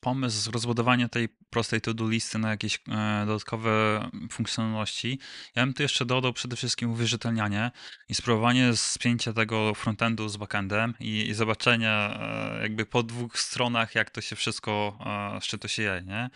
[0.05, 3.69] pomysł rozbudowania tej prostej to-do listy na jakieś e, dodatkowe
[4.31, 5.19] funkcjonalności.
[5.55, 7.71] Ja bym tu jeszcze dodał przede wszystkim uwierzytelnianie
[8.09, 11.33] i spróbowanie spięcia tego frontendu z backendem i, i
[11.89, 14.97] e, jakby po dwóch stronach, jak to się wszystko,
[15.37, 16.29] e, z czym to się je, nie?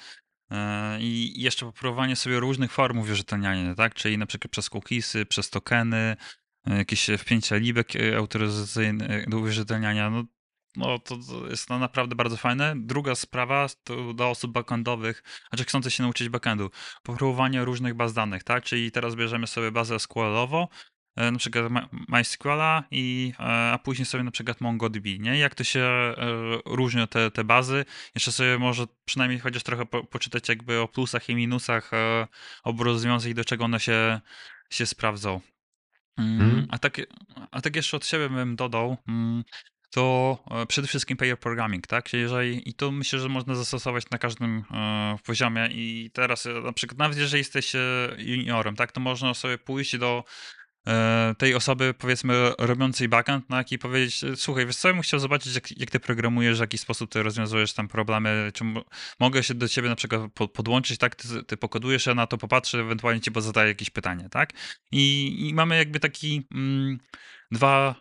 [0.99, 3.93] I jeszcze popróbowanie sobie różnych form uwierzytelniania, tak?
[3.93, 6.15] Czyli na przykład przez cookiesy, przez tokeny,
[6.65, 10.09] jakieś wpięcia libek autoryzacyjnych do uwierzytelniania.
[10.09, 10.23] No,
[10.79, 11.17] no to
[11.49, 12.73] jest naprawdę bardzo fajne.
[12.77, 16.69] Druga sprawa to dla osób backendowych, znaczy chcących się nauczyć backendu,
[17.03, 18.63] popróbowanie różnych baz danych, tak?
[18.63, 20.67] Czyli teraz bierzemy sobie bazę SQL-ową,
[21.15, 21.65] e, na przykład
[22.09, 25.37] MySQL'a, i, e, a później sobie na przykład MongoDB, nie?
[25.37, 26.15] Jak to się e,
[26.65, 27.85] różnią te, te bazy.
[28.15, 31.91] Jeszcze sobie może przynajmniej chociaż trochę po, poczytać jakby o plusach i minusach
[32.63, 34.19] obu rozwiązań i do czego one się,
[34.69, 35.41] się sprawdzą.
[36.19, 37.01] Mm, a, tak,
[37.51, 39.43] a tak jeszcze od siebie bym dodał, mm,
[39.89, 42.13] to e, przede wszystkim pair programming, tak?
[42.13, 45.69] Jeżeli, I to myślę, że można zastosować na każdym e, poziomie.
[45.71, 47.73] I teraz e, na przykład nawet jeżeli jesteś
[48.17, 50.23] juniorem, tak, to można sobie pójść do
[51.37, 55.55] tej osoby, powiedzmy, robiącej backend, tak, i powiedzieć, słuchaj, wiesz co, ja bym chciał zobaczyć,
[55.55, 58.63] jak, jak ty programujesz, w jaki sposób ty rozwiązujesz tam problemy, czy
[59.19, 60.21] mogę się do ciebie na przykład
[60.53, 64.53] podłączyć, tak, ty, ty pokodujesz, ja na to popatrzę, ewentualnie ci zadaję jakieś pytanie, tak,
[64.91, 66.47] i, i mamy jakby taki...
[66.51, 66.99] Mm,
[67.51, 67.95] dwa,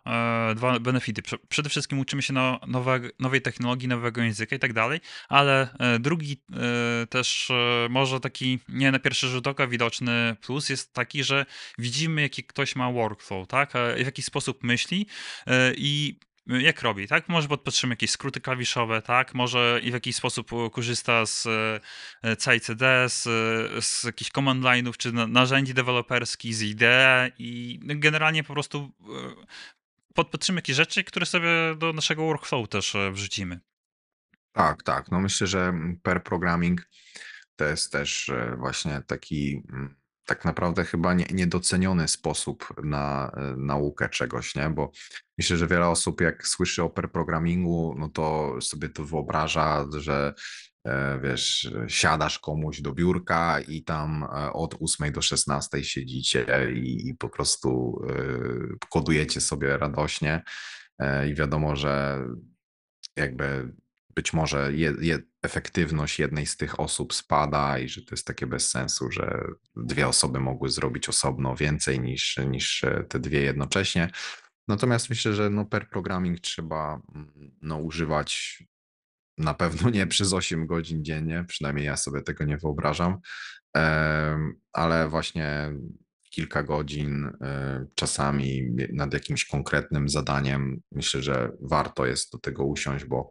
[0.50, 1.22] e, dwa benefity.
[1.48, 5.98] Przede wszystkim uczymy się no, nowe, nowej technologii, nowego języka i tak dalej, ale e,
[5.98, 6.42] drugi
[7.02, 7.52] e, też
[7.90, 11.46] może taki nie na pierwszy rzut oka widoczny plus jest taki, że
[11.78, 13.72] widzimy jaki ktoś ma workflow, tak?
[13.72, 15.06] W jaki sposób myśli
[15.76, 16.18] i
[16.48, 17.28] jak robi, tak?
[17.28, 19.34] Może podpatrzymy jakieś skróty klawiszowe, tak?
[19.34, 21.48] Może i w jakiś sposób korzysta z
[22.38, 23.22] CICD, z,
[23.84, 28.92] z jakichś command line'ów, czy narzędzi deweloperskich, z IDE i generalnie po prostu
[30.18, 33.60] podpatrzymy jakieś rzeczy, które sobie do naszego workflow też e, wrzucimy.
[34.52, 35.10] Tak, tak.
[35.10, 35.72] No myślę, że
[36.02, 36.88] per programming
[37.56, 39.96] to jest też e, właśnie taki mm,
[40.28, 44.70] tak naprawdę chyba nie, niedoceniony sposób na e, naukę czegoś, nie?
[44.70, 44.90] Bo
[45.38, 50.34] myślę, że wiele osób jak słyszy o per programingu, no to sobie to wyobraża, że
[50.84, 57.08] e, wiesz, siadasz komuś do biurka i tam e, od 8 do 16 siedzicie i,
[57.08, 58.02] i po prostu
[58.90, 60.42] kodujecie sobie radośnie
[61.30, 62.24] i wiadomo, że
[63.16, 63.72] jakby
[64.18, 68.46] być może je, je, efektywność jednej z tych osób spada i że to jest takie
[68.46, 69.44] bez sensu, że
[69.76, 74.10] dwie osoby mogły zrobić osobno więcej niż, niż te dwie jednocześnie.
[74.68, 78.62] Natomiast myślę, że no per programming trzeba mm, no, używać
[79.38, 83.18] na pewno nie przez 8 godzin dziennie, przynajmniej ja sobie tego nie wyobrażam,
[84.72, 85.72] ale właśnie
[86.30, 88.62] kilka godzin e, czasami
[88.92, 90.80] nad jakimś konkretnym zadaniem.
[90.92, 93.30] Myślę, że warto jest do tego usiąść, bo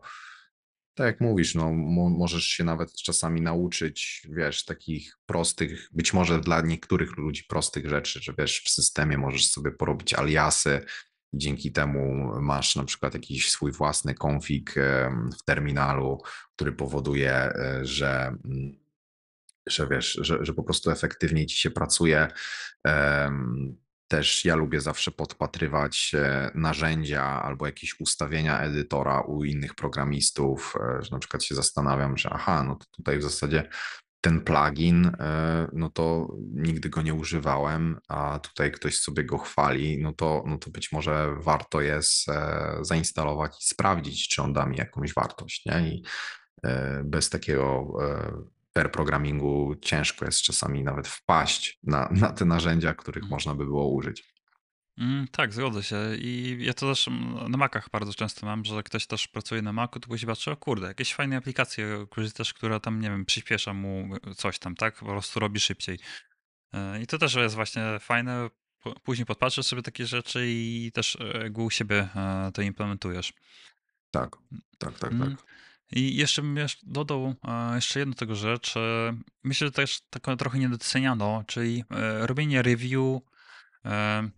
[0.98, 6.40] tak jak mówisz, no, mo możesz się nawet czasami nauczyć, wiesz, takich prostych, być może
[6.40, 10.82] dla niektórych ludzi prostych rzeczy, że wiesz, w systemie możesz sobie porobić aliasy,
[11.34, 14.76] dzięki temu masz na przykład jakiś swój własny konfig
[15.40, 16.22] w terminalu,
[16.56, 18.88] który powoduje, e, że mm,
[19.68, 22.28] że wiesz, że, że po prostu efektywniej ci się pracuje.
[24.08, 31.04] Też ja lubię zawsze podpatrywać e, narzędzia albo jakieś ustawienia edytora u innych programistów, e,
[31.04, 33.70] że na przykład się zastanawiam, że aha, no to tutaj w zasadzie
[34.22, 40.02] ten plugin, e, no to nigdy go nie używałem, a tutaj ktoś sobie go chwali,
[40.02, 42.26] no to, no to być może warto jest
[42.82, 45.90] zainstalować i sprawdzić, czy on da mi jakąś wartość, nie?
[45.90, 46.04] I
[47.04, 47.94] bez takiego
[48.78, 53.32] per programingu ciężko jest czasami nawet wpaść na, na te narzędzia, których mhm.
[53.32, 54.24] można by było użyć.
[54.98, 55.98] Mm, tak, zgodzę się.
[56.18, 57.10] I ja to też
[57.50, 60.58] na Macach bardzo często mam, że ktoś też pracuje na Macu, to później patrzy, o
[60.58, 64.96] kurde, jakieś fajne aplikacje korzystasz, która tam, nie wiem, przyspiesza mu coś tam, tak?
[64.96, 66.00] Po prostu robi szybciej.
[66.74, 68.50] E, I to też jest właśnie fajne.
[69.04, 73.34] Później podpatrzysz sobie takie rzeczy i też e, u siebie e, to implementujesz.
[74.12, 74.36] Tak,
[74.78, 75.38] tak, tak, mm.
[75.92, 77.36] I jeszcze bym dodał
[77.76, 78.74] jeszcze jedną tego rzecz.
[79.44, 83.22] Myślę, że też tak trochę niedoceniano, czyli e, robienie review
[83.86, 84.30] e,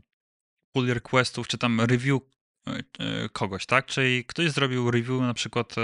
[0.72, 2.22] pull requestów, czy tam review
[2.68, 3.86] e, kogoś, tak?
[3.86, 5.76] Czyli ktoś zrobił review na przykład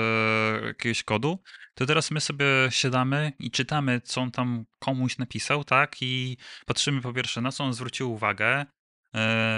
[0.66, 1.39] jakiegoś kodu,
[1.76, 5.95] to teraz my sobie siadamy i czytamy, co on tam komuś napisał, tak?
[6.01, 8.66] I patrzymy po pierwsze, na co on zwrócił uwagę,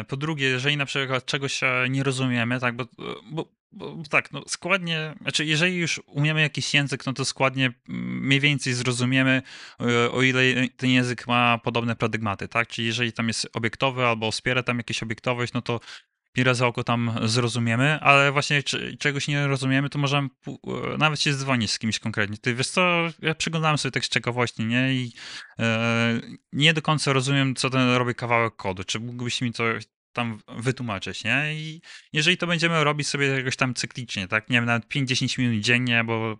[0.07, 2.85] po drugie, jeżeli na przykład czegoś nie rozumiemy, tak, bo,
[3.31, 8.39] bo bo tak, no składnie, znaczy jeżeli już umiemy jakiś język, no to składnie mniej
[8.39, 9.41] więcej zrozumiemy,
[9.81, 10.41] e, o ile
[10.77, 12.67] ten język ma podobne paradygmaty, tak?
[12.67, 15.79] Czyli jeżeli tam jest obiektowy albo wspiera tam jakieś obiektowość, no to
[16.33, 18.63] pi za oko tam zrozumiemy, ale właśnie
[18.99, 22.37] czegoś nie rozumiemy, to możemy e, nawet się dzwonić z kimś konkretnie.
[22.37, 24.93] Ty wiesz co, ja przyglądałem sobie tak z ciekawości, nie?
[24.93, 25.13] I
[25.59, 26.21] e,
[26.53, 28.83] nie do końca rozumiem, co ten robi kawałek kodu.
[28.83, 29.83] Czy mógłbyś mi coś
[30.17, 31.53] tam wytłumaczyć, nie?
[31.53, 31.81] I
[32.13, 34.49] jeżeli to będziemy robić sobie jakoś tam cyklicznie, tak?
[34.49, 36.39] Nie wiem, nawet 5-10 minut dziennie, bo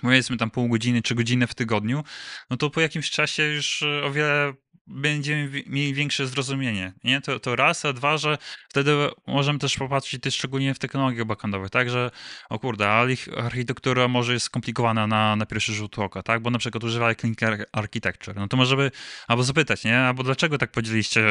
[0.00, 2.04] powiedzmy tam pół godziny czy godzinę w tygodniu,
[2.50, 4.54] no to po jakimś czasie już o wiele
[4.88, 6.92] będziemy mieli większe zrozumienie.
[7.04, 7.20] Nie?
[7.20, 8.38] To, to raz, a dwa, że
[8.68, 8.92] wtedy
[9.26, 12.10] możemy też popatrzeć też szczególnie w technologiach backendowych, tak, że
[12.48, 16.50] o kurde, ale ich architektura może jest skomplikowana na, na pierwszy rzut oka, tak, bo
[16.50, 17.34] na przykład używali Clean
[17.72, 18.90] Architecture, no to możemy
[19.28, 21.24] albo zapytać, nie, albo dlaczego tak podzieliliście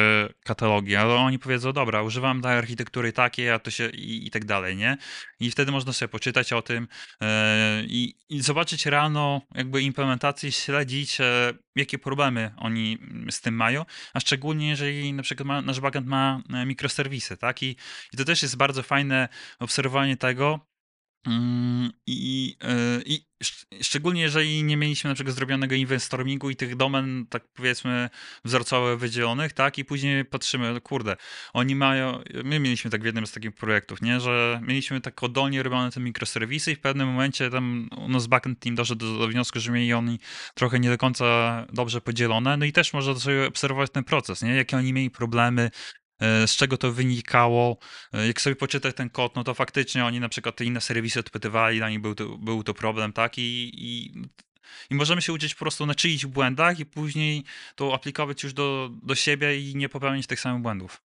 [0.44, 4.44] katalogi, ale oni powiedzą, dobra, używam tej architektury takiej, a to się i, i tak
[4.44, 4.96] dalej, nie,
[5.40, 6.88] i wtedy można sobie poczytać o tym
[7.20, 7.28] yy,
[7.88, 11.26] i, zobaczyć realną jakby implementację, śledzić, yy,
[11.78, 12.98] jakie problemy oni
[13.30, 17.62] z tym mają, a szczególnie jeżeli na przykład ma, nasz backend ma e, mikroserwisy, tak?
[17.62, 17.76] I,
[18.12, 20.77] I to też jest bardzo fajne obserwowanie tego, Mm,
[22.06, 23.28] I, e, I,
[23.82, 28.10] szczególnie jeżeli nie mieliśmy na przykład zrobionego inwestormingu i tych domen, tak powiedzmy,
[28.44, 29.78] wzorcowo wydzielonych, tak?
[29.78, 31.16] I później patrzymy, no kurde,
[31.52, 32.22] oni mają.
[32.44, 34.20] My mieliśmy tak w jednym z takich projektów, nie?
[34.20, 38.60] Że mieliśmy tak oddolnie robione te mikroserwisy i w pewnym momencie tam u nas backend
[38.60, 40.18] team doszedł do, do wniosku, że mieli oni
[40.54, 42.56] trochę nie do końca dobrze podzielone.
[42.56, 44.54] No i też można sobie obserwować ten proces, nie?
[44.54, 47.78] Jakie oni mieli problemy, E, z czego to wynikało.
[48.12, 51.20] E, jak sobie poczytać ten kod, no to faktycznie oni na przykład te inne serwisy
[51.20, 53.38] odpytywali, dla nich był to, był to problem, tak?
[53.38, 54.12] I, i,
[54.90, 57.44] i możemy się uczyć po prostu na czyichś błędach i później
[57.74, 61.02] to aplikować już do, do siebie i nie popełnić tych samych błędów.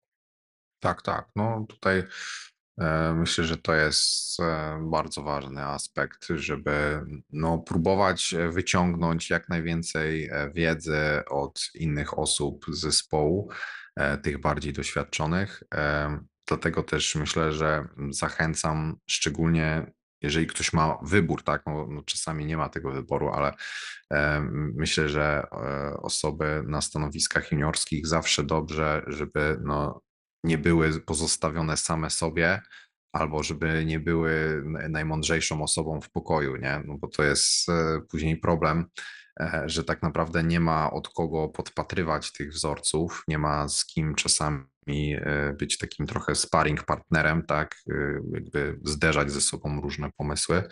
[0.79, 1.29] Tak, tak.
[1.35, 2.03] No tutaj
[2.77, 7.01] e, myślę, że to jest e, bardzo ważny aspekt, żeby
[7.31, 13.82] no, próbować wyciągnąć jak najwięcej e, wiedzy od innych osób z zespołu E,
[14.23, 15.63] tych bardziej doświadczonych.
[15.75, 16.17] E,
[16.47, 22.57] dlatego też myślę, że zachęcam szczególnie jeżeli ktoś ma wybór, tak, no, no, czasami nie
[22.57, 23.53] ma tego wyboru, ale
[24.13, 24.41] e,
[24.75, 25.43] myślę, że
[26.01, 30.01] osoby na stanowiskach juniorskich zawsze dobrze, żeby no,
[30.43, 32.61] nie były pozostawione same sobie,
[33.13, 36.83] albo żeby nie były najmądrzejszą osobą w pokoju, nie?
[36.85, 37.67] No bo to jest
[38.09, 39.22] później problem, E,
[39.65, 44.65] że tak naprawdę nie ma od kogo podpatrywać tych wzorców, nie ma z kim czasami
[44.87, 47.93] e, być takim trochę sparring partnerem, tak, e,
[48.33, 50.63] jakby zderzać ze sobą różne pomysły.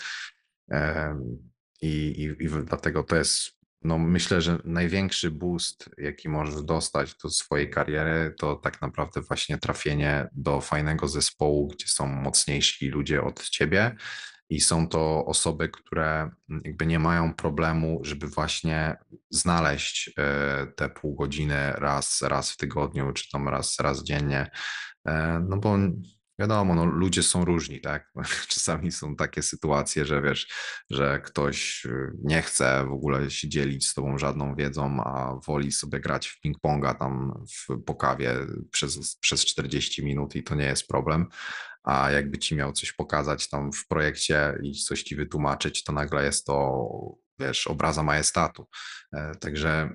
[1.82, 3.42] I, i, i dlatego to jest,
[3.82, 9.58] no myślę, że największy boost, jaki możesz dostać do swojej kariery, to tak naprawdę właśnie
[9.58, 13.96] trafienie do fajnego zespołu, gdzie są mocniejsi ludzie od ciebie,
[14.52, 16.32] i są to osoby, które
[16.64, 18.98] jakby nie mają problemu, żeby właśnie
[19.30, 24.52] znaleźć e, te pół godziny raz, raz w tygodniu, czy tam raz, raz dziennie,
[25.08, 25.78] e, no bo
[26.40, 28.12] wiadomo, no, ludzie są różni, tak?
[28.54, 30.48] Czasami są takie sytuacje, że wiesz,
[30.90, 35.72] że ktoś y, nie chce w ogóle się dzielić z tobą żadną wiedzą, a woli
[35.72, 38.36] sobie grać w ping-ponga tam w pokawie
[38.72, 41.28] przez, przez 40 minut i to nie jest problem
[41.84, 46.26] a jakby ci miał coś pokazać tam w projekcie i coś ci wytłumaczyć, to nagle
[46.26, 46.88] jest to,
[47.40, 48.68] wiesz, obraza majestatu.
[49.14, 49.90] E, także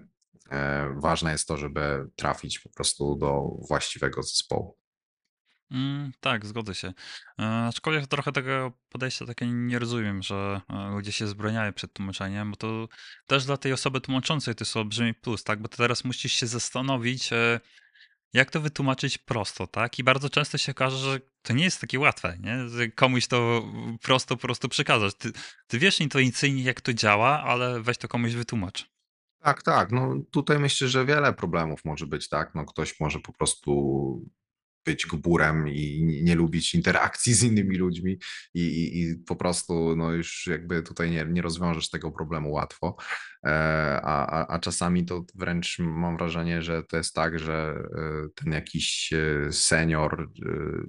[0.51, 4.79] e, ważne jest to, żeby trafić po prostu do właściwego zespołu.
[5.71, 6.93] Mm, tak, zgodzę się.
[7.41, 10.61] E, aczkolwiek trochę tego podejścia takie nie rozumiem, że
[10.91, 12.89] ludzie się zbraniają przed tłumaczeniem, bo to
[13.27, 15.63] też dla tej osoby tłumaczącej to jest olbrzymi plus, tak?
[15.63, 17.31] Bo teraz musisz się zastanowić,
[18.37, 19.99] jak to wytłumaczyć prosto, tak?
[19.99, 22.57] I bardzo często się okaże, że to nie jest takie łatwe, nie?
[22.95, 23.63] Komuś to
[24.03, 25.15] prosto, prosto przekazać.
[25.15, 25.33] Ty,
[25.67, 28.91] ty wiesz intuicyjnie, jak to działa, ale weź to komuś wytłumacz.
[29.39, 29.93] Tak, tak.
[29.93, 32.55] No tutaj myślę, że wiele problemów może być, tak?
[32.55, 34.23] No ktoś może po prostu
[34.87, 38.19] być gburem i nie lubić interakcji z innymi ludźmi
[38.55, 42.97] i, i, i, po prostu no już jakby tutaj nie, nie rozwiążesz tego problemu łatwo.
[43.47, 48.53] E, a, a, czasami to wręcz mam wrażenie, że to jest tak, że e, ten
[48.53, 50.31] jakiś e, senior,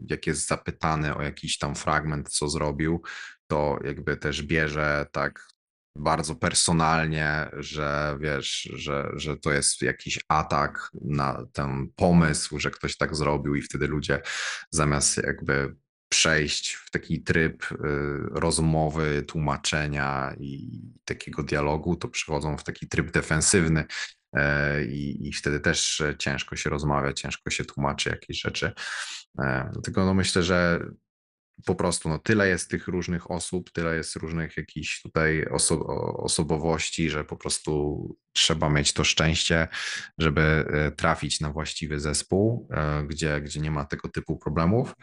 [0.09, 3.01] jak jest zapytany o jakiś tam fragment, co zrobił,
[3.47, 5.47] to jakby też bierze tak
[5.97, 12.97] bardzo personalnie, że wiesz, że, że to jest jakiś atak na ten pomysł, że ktoś
[12.97, 14.21] tak zrobił i wtedy ludzie
[14.71, 15.75] zamiast jakby
[16.09, 17.75] przejść w taki tryb y,
[18.31, 23.85] rozmowy, tłumaczenia i takiego dialogu, to przechodzą w taki tryb defensywny
[24.89, 28.71] i, i wtedy też ciężko się rozmawia, ciężko się tłumaczy jakieś rzeczy.
[29.39, 30.79] E, dlatego no myślę, że
[31.65, 35.85] po prostu no, tyle jest tych różnych osób, tyle jest różnych jakichś tutaj oso
[36.17, 39.67] osobowości, że po prostu trzeba mieć to szczęście,
[40.17, 44.93] żeby e, trafić na właściwy zespół, e, gdzie, gdzie nie ma tego typu problemów.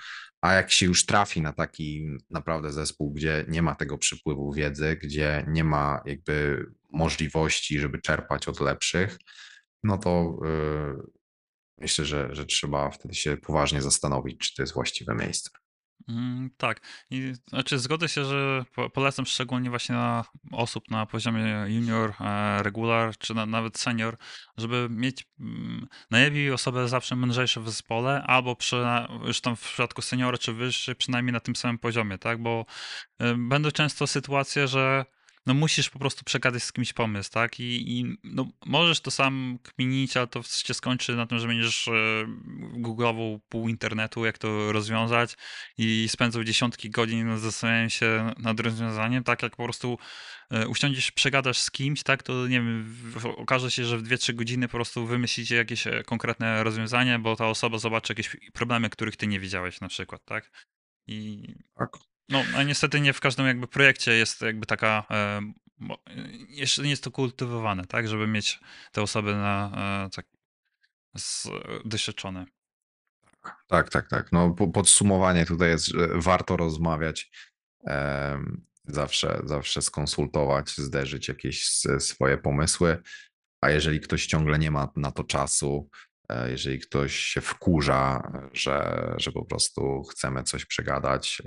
[0.41, 4.99] A jak się już trafi na taki naprawdę zespół, gdzie nie ma tego przypływu wiedzy,
[5.03, 9.19] gdzie nie ma jakby możliwości, żeby czerpać od lepszych,
[9.83, 11.03] no to yy,
[11.79, 15.51] myślę, że, że trzeba wtedy się poważnie zastanowić, czy to jest właściwe miejsce.
[16.09, 16.81] Mm, tak.
[17.11, 23.19] I znaczy zgodzę się, że polecam szczególnie właśnie na osób na poziomie junior, e, regular,
[23.19, 24.17] czy na, nawet senior,
[24.57, 28.77] żeby mieć mm, najlepiej osobę zawsze mądrzejszą w zespole, albo przy,
[29.27, 32.43] już tam w przypadku seniora czy wyższy, przynajmniej na tym samym poziomie, tak?
[32.43, 32.67] Bo
[33.23, 35.05] y, będą często sytuacje, że
[35.47, 37.61] no musisz po prostu przekazać z kimś pomysł, tak?
[37.61, 41.89] I, i no, możesz to sam kminić, ale to się skończy na tym, że będziesz
[41.89, 41.93] e,
[42.73, 45.37] googlował pół internetu, jak to rozwiązać
[45.79, 49.99] i spędzał dziesiątki godzin zastanawiając się nad rozwiązaniem, tak jak po prostu
[50.51, 54.69] e, usiądziesz, przegadasz z kimś, tak, to nie wiem, okaże się, że w 2-3 godziny
[54.69, 59.27] po prostu wymyślicie jakieś e, konkretne rozwiązanie, bo ta osoba zobaczy jakieś problemy, których ty
[59.27, 60.51] nie widziałeś na przykład, tak?
[61.07, 61.49] I
[61.79, 62.14] tak.
[62.29, 65.41] No, a niestety nie w każdym jakby projekcie jest jakby taka, e,
[66.49, 68.61] jeszcze nie jest to kultywowane, tak, żeby mieć
[68.93, 69.73] te osoby na
[70.07, 70.27] e, tak.
[73.67, 74.33] Tak, tak, tak.
[74.33, 77.31] No podsumowanie tutaj jest, że warto rozmawiać,
[78.85, 81.69] zawsze, zawsze skonsultować, zderzyć jakieś
[81.99, 83.03] swoje pomysły,
[83.61, 85.91] a jeżeli ktoś ciągle nie ma na to czasu,
[86.29, 91.43] e, jeżeli ktoś się wkurza, że, że po prostu chcemy coś przegadać,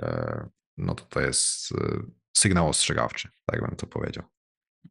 [0.77, 1.75] no to to jest y,
[2.37, 4.23] sygnał ostrzegawczy, tak bym to powiedział.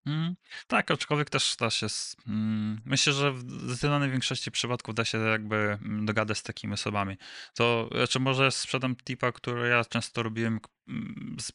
[0.07, 0.37] Mm,
[0.67, 1.87] tak, aczkolwiek też da się.
[2.27, 7.17] Mm, myślę, że w zdecydowanej większości przypadków da się jakby mm, dogadać z takimi osobami.
[7.55, 10.61] To znaczy, może sprzedam tipa, który ja często robiłem.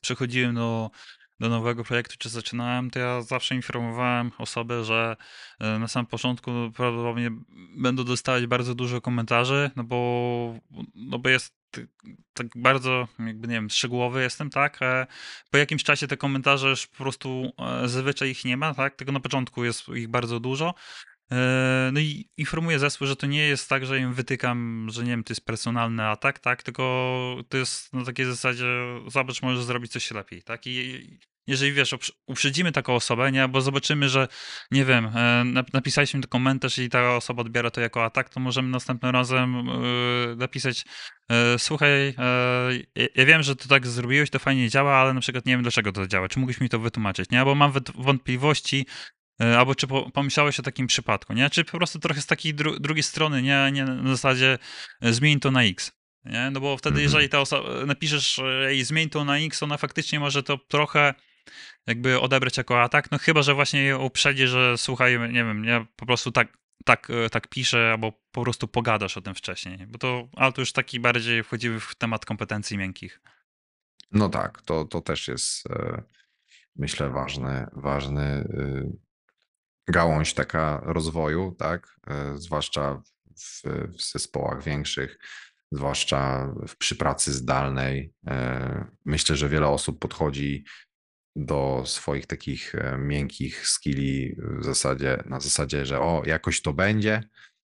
[0.02, 0.92] Przychodziłem do
[1.42, 5.16] do nowego projektu, czy zaczynałem, to ja zawsze informowałem osobę, że
[5.60, 7.32] e, na samym początku prawdopodobnie
[7.78, 10.60] będą dostawać bardzo dużo komentarzy, no bo,
[10.96, 11.61] no bo jest
[12.34, 14.82] tak bardzo, jakby nie wiem, szczegółowy jestem, tak?
[14.82, 15.08] E,
[15.52, 18.96] po jakimś czasie te komentarze już po prostu e, zazwyczaj ich nie ma, tak?
[18.96, 20.74] Tylko na początku jest ich bardzo dużo.
[21.92, 25.24] No i informuję zespół, że to nie jest tak, że im wytykam, że nie wiem,
[25.24, 26.64] to jest personalny atak, tak?
[26.64, 28.66] Tylko to jest na takiej zasadzie,
[29.08, 30.68] zobacz, możesz zrobić coś lepiej, tak?
[30.68, 31.04] I
[31.48, 31.96] jeżeli wiesz,
[32.28, 34.28] uprzedzimy taką osobę, nie, bo zobaczymy, że
[34.72, 35.44] nie wiem, e,
[35.74, 40.86] napisaliśmy komentarz i ta osoba odbiera to jako atak, to możemy następnym razem e, napisać
[41.32, 42.14] e, słuchaj,
[43.16, 45.92] ja wiem, że to tak zrobiłeś, to fajnie działa, ale na przykład nie wiem, dlaczego
[45.92, 46.30] to działa.
[46.30, 47.46] Czy mógłbyś mi to wytłumaczyć, nie?
[47.46, 48.86] Bo mam wątpliwości,
[49.58, 51.50] albo czy pomyślałeś o takim przypadku, nie?
[51.50, 53.70] Czy po prostu trochę z takiej dru drugiej strony, nie?
[53.74, 54.58] nie na zasadzie
[55.02, 55.92] zmień to na X.
[56.26, 56.50] Nie?
[56.52, 57.04] No bo wtedy, mhm.
[57.04, 58.42] jeżeli ta osoba napiszesz
[58.76, 61.14] i zmień to na X, ona faktycznie może to trochę
[61.88, 65.86] jakby odebrać jako atak, no chyba, że właśnie je uprzedzi, że słuchaj, nie wiem, nie,
[65.96, 69.98] po prostu tak, tak, e, tak piszę, albo po prostu pogadasz o tym wcześniej, bo
[69.98, 73.22] to, ale to już taki bardziej wchodzimy w temat kompetencji miękkich.
[74.12, 76.04] No tak, to, to też jest e,
[76.76, 78.46] myślę ważny, ważny e,
[79.88, 82.00] gałąź taka rozwoju, tak,
[82.36, 83.02] zwłaszcza
[83.38, 83.64] w,
[83.98, 85.20] w zespołach większych,
[85.72, 88.14] zwłaszcza w, przy pracy zdalnej.
[89.06, 90.64] Myślę, że wiele osób podchodzi
[91.36, 97.24] do swoich takich e, miękkich skilli w zasadzie, na zasadzie, że o, jakoś to będzie,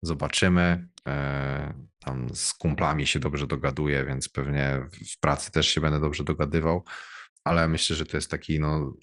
[0.01, 0.87] zobaczymy.
[1.07, 6.23] E, tam z kumplami się dobrze dogaduję, więc pewnie w pracy też się będę dobrze
[6.23, 6.83] dogadywał,
[7.43, 8.93] ale myślę, że to jest taki no,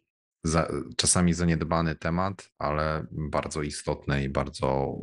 [0.45, 4.97] za, czasami zaniedbany temat, ale bardzo istotny i bardzo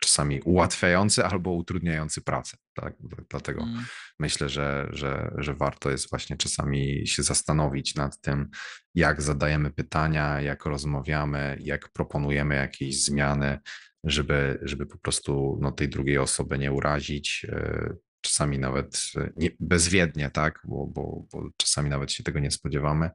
[0.00, 2.56] czasami ułatwiający albo utrudniający pracę.
[2.74, 2.94] Tak?
[3.30, 3.84] Dlatego mm.
[4.20, 8.48] myślę, że, że, że warto jest właśnie czasami się zastanowić nad tym,
[8.94, 13.58] jak zadajemy pytania, jak rozmawiamy, jak proponujemy jakieś zmiany,
[14.04, 17.46] żeby, żeby po prostu no, tej drugiej osoby nie urazić.
[17.48, 23.10] E, czasami nawet nie, bezwiednie, tak, bo, bo, bo czasami nawet się tego nie spodziewamy.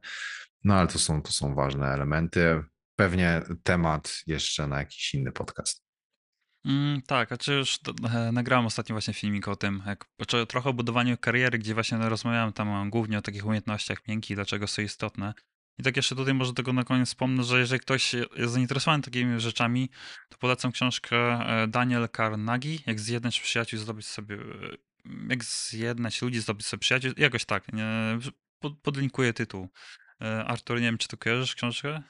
[0.64, 2.62] No ale to są, to są ważne elementy.
[2.96, 5.85] Pewnie temat jeszcze na jakiś inny podcast.
[6.66, 7.78] Mm, tak, a czy już
[8.14, 11.98] e, nagrałem ostatnio właśnie filmik o tym, jak, czy trochę o budowaniu kariery, gdzie właśnie
[11.98, 15.34] rozmawiałem tam głównie o takich umiejętnościach miękkich, dlaczego są istotne.
[15.78, 19.40] I tak jeszcze tutaj może tego na koniec wspomnę, że jeżeli ktoś jest zainteresowany takimi
[19.40, 19.90] rzeczami,
[20.28, 24.40] to polecam książkę e, Daniel Carnegie, jak zjednać przyjaciół, zdobyć sobie, e,
[25.28, 28.18] jak zjednać ludzi, zdobyć sobie przyjaciół, jakoś tak, nie,
[28.60, 29.68] pod, podlinkuję tytuł.
[30.46, 32.02] Artur, nie wiem, czy tu kojarzysz książkę?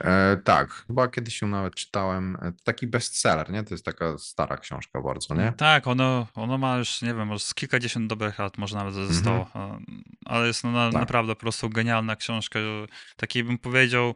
[0.00, 2.36] E, tak, chyba kiedyś ją nawet czytałem.
[2.42, 3.64] E, taki bestseller, nie?
[3.64, 5.52] To jest taka stara książka bardzo, nie?
[5.56, 9.00] Tak, ono, ono ma już, nie wiem, może z kilkadziesiąt dobrych lat, może nawet ze
[9.00, 9.78] Mhm, 100, e,
[10.24, 12.58] ale jest no na, tak, naprawdę po prostu genialna książka.
[13.16, 14.14] Taki bym powiedział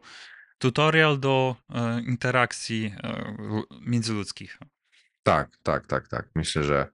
[0.57, 4.57] tutorial do e, interakcji e, lu- międzyludzkich.
[5.23, 6.29] tak, tak, tak, tak.
[6.35, 6.87] Myślę, że,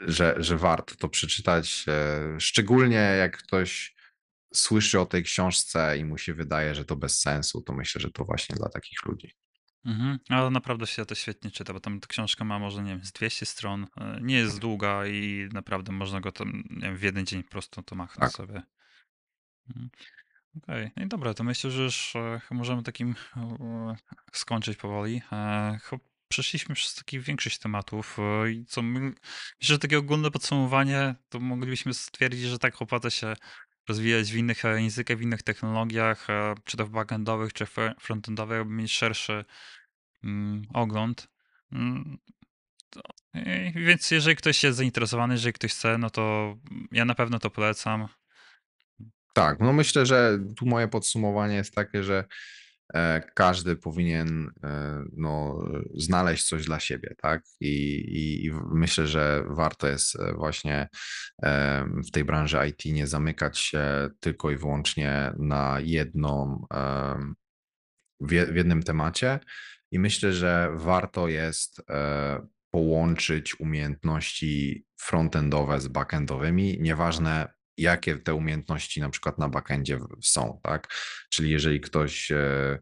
[0.00, 3.95] że, że warto to przeczytać, e, szczególnie jak ktoś
[4.58, 8.10] słyszy o tej książce i mu się wydaje, że to bez sensu, to myślę, że
[8.10, 9.34] to właśnie dla takich ludzi.
[9.86, 10.18] Mhm.
[10.28, 13.12] Ale naprawdę się to świetnie czyta, bo tam ta książka ma może, nie wiem, z
[13.12, 17.26] 200 stron, e, nie jest długa i naprawdę można go tam, nie wiem, w jeden
[17.26, 18.62] dzień po prostu to machnąć Tak, sobie.
[19.68, 19.90] Mhm.
[20.62, 23.14] Okej, no i dobra, to myślę, że już e, możemy takim
[24.32, 25.22] skończyć powoli.
[25.32, 25.78] E,
[26.28, 28.16] przeszliśmy przez taki większość tematów
[28.52, 29.14] i co my, myślę,
[29.60, 33.36] że takie ogólne podsumowanie, to moglibyśmy stwierdzić, że tak opłaca się
[33.88, 38.60] rozwijać w innych językach, w innych technologiach, e, czy to w backendowych, czy fr- frontendowych,
[38.60, 39.44] aby mieć szerszy
[40.24, 41.28] mm, ogląd.
[41.72, 42.18] Mm,
[42.90, 43.00] to,
[43.74, 46.54] więc jeżeli ktoś jest zainteresowany, jeżeli ktoś chce, no to
[46.92, 48.08] ja na pewno to polecam.
[49.32, 49.60] tak.
[49.60, 52.24] No myślę, że tu moje podsumowanie jest takie, że
[53.34, 55.64] każdy powinien e, no,
[55.94, 57.42] znaleźć coś dla siebie, tak?
[57.60, 60.88] I, i, I myślę, że warto jest e, właśnie
[61.42, 66.66] e, w tej branży IT nie zamykać się tylko i wyłącznie na jedną,
[68.20, 69.38] w je- w jednym temacie.
[69.92, 79.00] I myślę, że warto jest e, połączyć umiejętności frontendowe z backendowymi, nieważne jakie te umiejętności
[79.00, 80.94] na przykład na backendzie są, tak?
[81.30, 82.78] Czyli jeżeli ktoś e,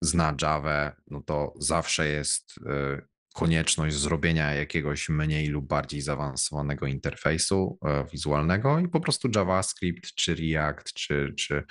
[0.00, 3.02] zna Javę, no to zawsze jest e,
[3.34, 10.34] konieczność zrobienia jakiegoś mniej lub bardziej zaawansowanego interfejsu e, wizualnego i po prostu JavaScript, czy
[10.34, 11.64] React, czy, czy,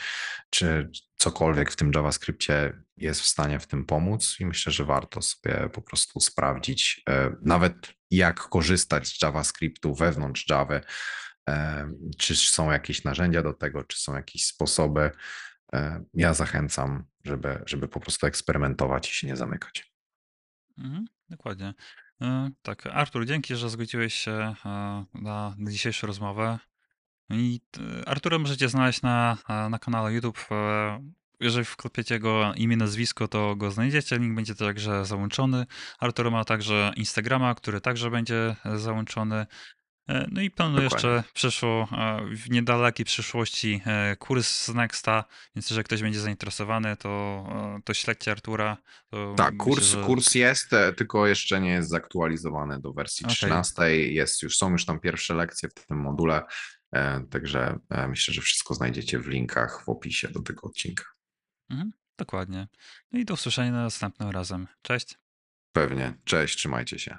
[0.50, 5.22] czy cokolwiek w tym JavaScriptie jest w stanie w tym pomóc i myślę, że warto
[5.22, 7.04] sobie po prostu sprawdzić
[7.42, 7.76] nawet
[8.12, 10.82] jak korzystać z JavaScriptu wewnątrz Java,
[12.18, 15.12] czy są jakieś narzędzia do tego, czy są jakieś sposoby.
[15.74, 19.92] E, Ja zachęcam, żeby, żeby po prostu eksperymentować i się nie zamykać.
[20.78, 21.74] Mhm, dokładnie.
[22.22, 24.32] E, Tak, Artur, dzięki, że zgodziłeś się
[24.66, 26.60] e, na, dzisiejszą rozmowę.
[27.30, 27.62] I
[28.02, 30.48] e, Artura możecie znaleźć na, e, na kanale YouTube.
[30.52, 31.04] e,
[31.40, 34.18] Jeżeli wklepiecie jego imię, nazwisko, to go znajdziecie.
[34.20, 35.66] Link będzie także załączony.
[36.00, 39.46] Artur ma także Instagrama, który także będzie e, załączony.
[40.12, 40.84] E, No i Dokładnie.
[40.84, 45.26] jeszcze przyszło, e, w niedalekiej przyszłości e, kurs z Nexta,
[45.56, 47.46] więc jeżeli ktoś będzie zainteresowany, to,
[47.86, 48.78] to śledźcie Artura.
[49.10, 53.36] To Tak, myślę, kurs, że kurs jest, tylko jeszcze nie jest zaktualizowany do wersji okej.
[53.36, 53.98] 13.
[53.98, 56.42] Jest już, są już tam pierwsze lekcje w tym module,
[57.30, 61.04] także myślę, że wszystko znajdziecie w linkach w opisie do tego odcinka.
[61.70, 62.68] Mhm, dokładnie.
[63.12, 64.68] No i do usłyszenia następnym razem.
[64.82, 65.18] Cześć.
[65.72, 66.14] Pewnie.
[66.24, 67.18] Cześć, trzymajcie się.